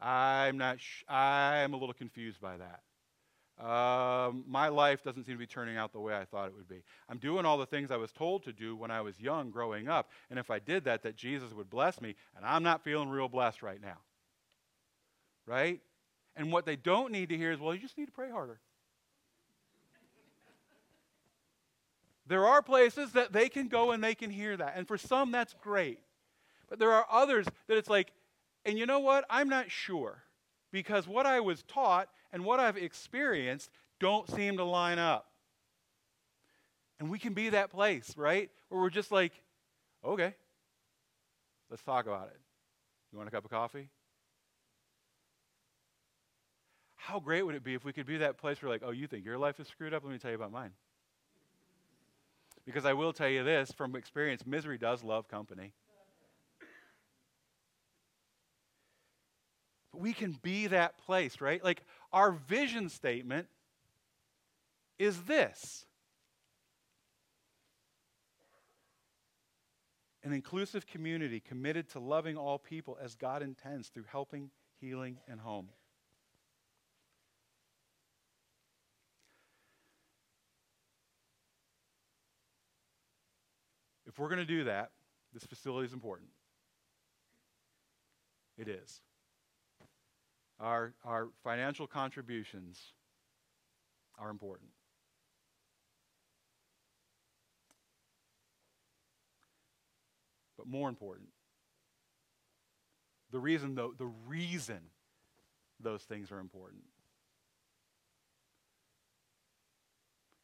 I'm 0.02 0.58
not, 0.58 0.80
sh- 0.80 1.04
I'm 1.08 1.73
a 1.73 1.78
little 1.78 1.93
confused 1.93 2.41
by 2.41 2.58
that. 2.58 2.82
Um, 3.60 4.43
my 4.48 4.67
life 4.67 5.04
doesn't 5.04 5.26
seem 5.26 5.36
to 5.36 5.39
be 5.39 5.48
turning 5.48 5.78
out 5.78 5.91
the 5.91 6.00
way 6.00 6.15
I 6.15 6.26
thought 6.26 6.48
it 6.48 6.56
would 6.56 6.70
be. 6.70 6.84
I'm 7.10 7.17
doing 7.17 7.46
all 7.46 7.58
the 7.58 7.65
things 7.65 7.89
I 7.89 7.98
was 7.98 8.12
told 8.12 8.43
to 8.43 8.54
do 8.54 8.76
when 8.76 8.91
I 8.91 9.02
was 9.02 9.20
young, 9.20 9.50
growing 9.50 9.88
up. 9.88 10.12
And 10.30 10.38
if 10.38 10.52
I 10.52 10.60
did 10.60 10.84
that, 10.84 11.02
that 11.04 11.15
Jesus 11.15 11.54
would 11.54 11.70
bless 11.70 12.00
me. 12.00 12.15
And 12.36 12.46
I'm 12.46 12.62
not 12.62 12.84
feeling 12.84 13.10
real 13.10 13.28
blessed 13.28 13.63
right 13.63 13.82
now. 13.82 13.98
Right? 15.48 15.82
And 16.36 16.52
what 16.52 16.65
they 16.65 16.76
don't 16.76 17.12
need 17.12 17.30
to 17.30 17.38
hear 17.38 17.52
is, 17.52 17.60
well, 17.60 17.74
you 17.74 17.80
just 17.80 17.98
need 17.98 18.06
to 18.06 18.12
pray 18.12 18.30
harder. 18.30 18.60
there 22.28 22.46
are 22.46 22.62
places 22.62 23.13
that 23.13 23.32
they 23.32 23.50
can 23.50 23.67
go 23.67 23.91
and 23.91 24.04
they 24.04 24.15
can 24.15 24.30
hear 24.30 24.58
that. 24.58 24.74
And 24.76 24.88
for 24.88 24.98
some, 24.98 25.32
that's 25.32 25.56
great. 25.62 26.00
But 26.70 26.80
there 26.80 26.91
are 26.91 27.06
others 27.10 27.46
that 27.67 27.78
it's 27.78 27.89
like, 27.89 28.12
and 28.65 28.78
you 28.78 28.86
know 28.86 29.00
what? 29.00 29.26
I'm 29.30 29.50
not 29.50 29.72
sure. 29.72 30.24
Because 30.72 31.08
what 31.08 31.26
I 31.26 31.39
was 31.39 31.63
taught 31.63 32.10
and 32.38 32.45
what 32.45 32.60
I've 32.60 32.78
experienced 32.78 33.71
don't 34.00 34.30
seem 34.30 34.58
to 34.58 34.63
line 34.63 35.00
up. 35.00 35.26
And 37.00 37.10
we 37.10 37.17
can 37.17 37.34
be 37.34 37.50
that 37.50 37.71
place, 37.71 38.13
right? 38.15 38.52
Where 38.69 38.80
we're 38.80 38.91
just 38.91 39.12
like, 39.12 39.34
okay, 40.06 40.36
let's 41.71 41.82
talk 41.82 42.06
about 42.06 42.28
it. 42.28 42.39
You 43.12 43.17
want 43.17 43.28
a 43.28 43.32
cup 43.32 43.43
of 43.43 43.50
coffee? 43.50 43.89
How 46.95 47.19
great 47.19 47.41
would 47.41 47.56
it 47.56 47.63
be 47.63 47.73
if 47.73 47.84
we 47.84 47.91
could 47.91 48.06
be 48.06 48.17
that 48.17 48.38
place 48.38 48.62
where, 48.62 48.69
like, 48.69 48.84
oh, 48.86 48.91
you 48.91 49.08
think 49.08 49.26
your 49.26 49.39
life 49.39 49.60
is 49.60 49.67
screwed 49.67 49.95
up? 49.95 50.04
Let 50.04 50.13
me 50.13 50.19
tell 50.19 50.30
you 50.30 50.38
about 50.38 50.52
mine. 50.52 50.73
Because 52.67 52.86
I 52.86 52.93
will 52.93 53.13
tell 53.13 53.30
you 53.30 53.43
this 53.43 53.71
from 53.71 53.95
experience 53.95 54.45
misery 54.45 54.78
does 54.78 55.04
love 55.04 55.28
company. 55.28 55.73
But 59.91 60.02
we 60.02 60.13
can 60.13 60.38
be 60.43 60.67
that 60.67 61.00
place, 61.00 61.41
right? 61.41 61.63
Like 61.63 61.82
our 62.12 62.32
vision 62.32 62.89
statement 62.89 63.48
is 64.98 65.24
this 65.24 65.86
an 70.24 70.34
inclusive 70.34 70.86
community 70.86 71.39
committed 71.39 71.89
to 71.89 72.00
loving 72.00 72.38
all 72.38 72.58
people 72.58 72.98
as 73.02 73.15
God 73.15 73.41
intends 73.41 73.88
through 73.88 74.06
helping, 74.12 74.50
healing, 74.82 75.17
and 75.30 75.39
home. 75.39 75.70
If 84.06 84.20
we're 84.20 84.30
going 84.30 84.39
to 84.39 84.46
do 84.46 84.63
that, 84.63 84.91
this 85.34 85.43
facility 85.43 85.86
is 85.86 85.93
important. 85.93 86.30
It 88.58 88.67
is 88.67 89.02
our, 90.60 90.93
our 91.06 91.30
financial 91.43 91.88
contributions 91.88 92.80
are 94.17 94.30
important. 94.30 94.70
But 100.58 100.67
more 100.67 100.89
important, 100.89 101.30
the 103.32 103.39
reason, 103.39 103.76
though, 103.76 103.93
the 103.96 104.12
reason 104.28 104.80
those 105.80 106.02
things 106.02 106.32
are 106.32 106.39
important 106.39 106.84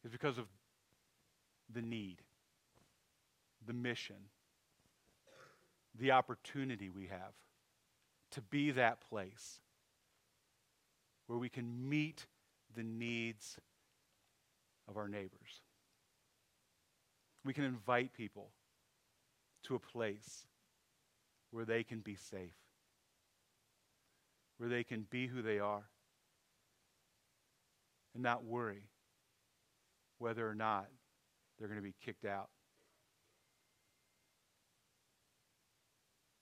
is 0.04 0.12
because 0.12 0.38
of 0.38 0.44
the 1.72 1.82
need, 1.82 2.18
the 3.66 3.72
mission, 3.72 4.16
the 5.98 6.12
opportunity 6.12 6.88
we 6.88 7.06
have 7.06 7.32
to 8.30 8.40
be 8.42 8.70
that 8.72 9.00
place 9.00 9.60
where 11.26 11.38
we 11.38 11.48
can 11.48 11.88
meet 11.88 12.26
the 12.74 12.82
needs 12.82 13.58
of 14.88 14.96
our 14.96 15.08
neighbors. 15.08 15.62
We 17.44 17.52
can 17.52 17.64
invite 17.64 18.12
people 18.12 18.50
to 19.64 19.74
a 19.74 19.78
place 19.78 20.46
where 21.50 21.64
they 21.64 21.82
can 21.82 22.00
be 22.00 22.16
safe, 22.16 22.56
where 24.58 24.68
they 24.68 24.84
can 24.84 25.06
be 25.10 25.26
who 25.26 25.42
they 25.42 25.58
are, 25.58 25.84
and 28.14 28.22
not 28.22 28.44
worry 28.44 28.82
whether 30.18 30.48
or 30.48 30.54
not 30.54 30.86
they're 31.58 31.68
going 31.68 31.80
to 31.80 31.84
be 31.84 31.94
kicked 32.04 32.24
out. 32.24 32.48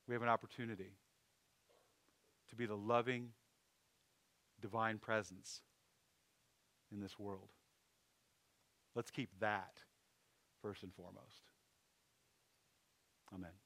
We 0.06 0.14
have 0.14 0.22
an 0.22 0.28
opportunity 0.28 0.92
to 2.50 2.56
be 2.56 2.66
the 2.66 2.76
loving, 2.76 3.28
divine 4.62 4.98
presence 4.98 5.60
in 6.90 7.00
this 7.00 7.18
world. 7.18 7.50
Let's 8.94 9.10
keep 9.10 9.30
that 9.40 9.80
first 10.62 10.82
and 10.82 10.94
foremost. 10.94 11.50
Amen. 13.34 13.61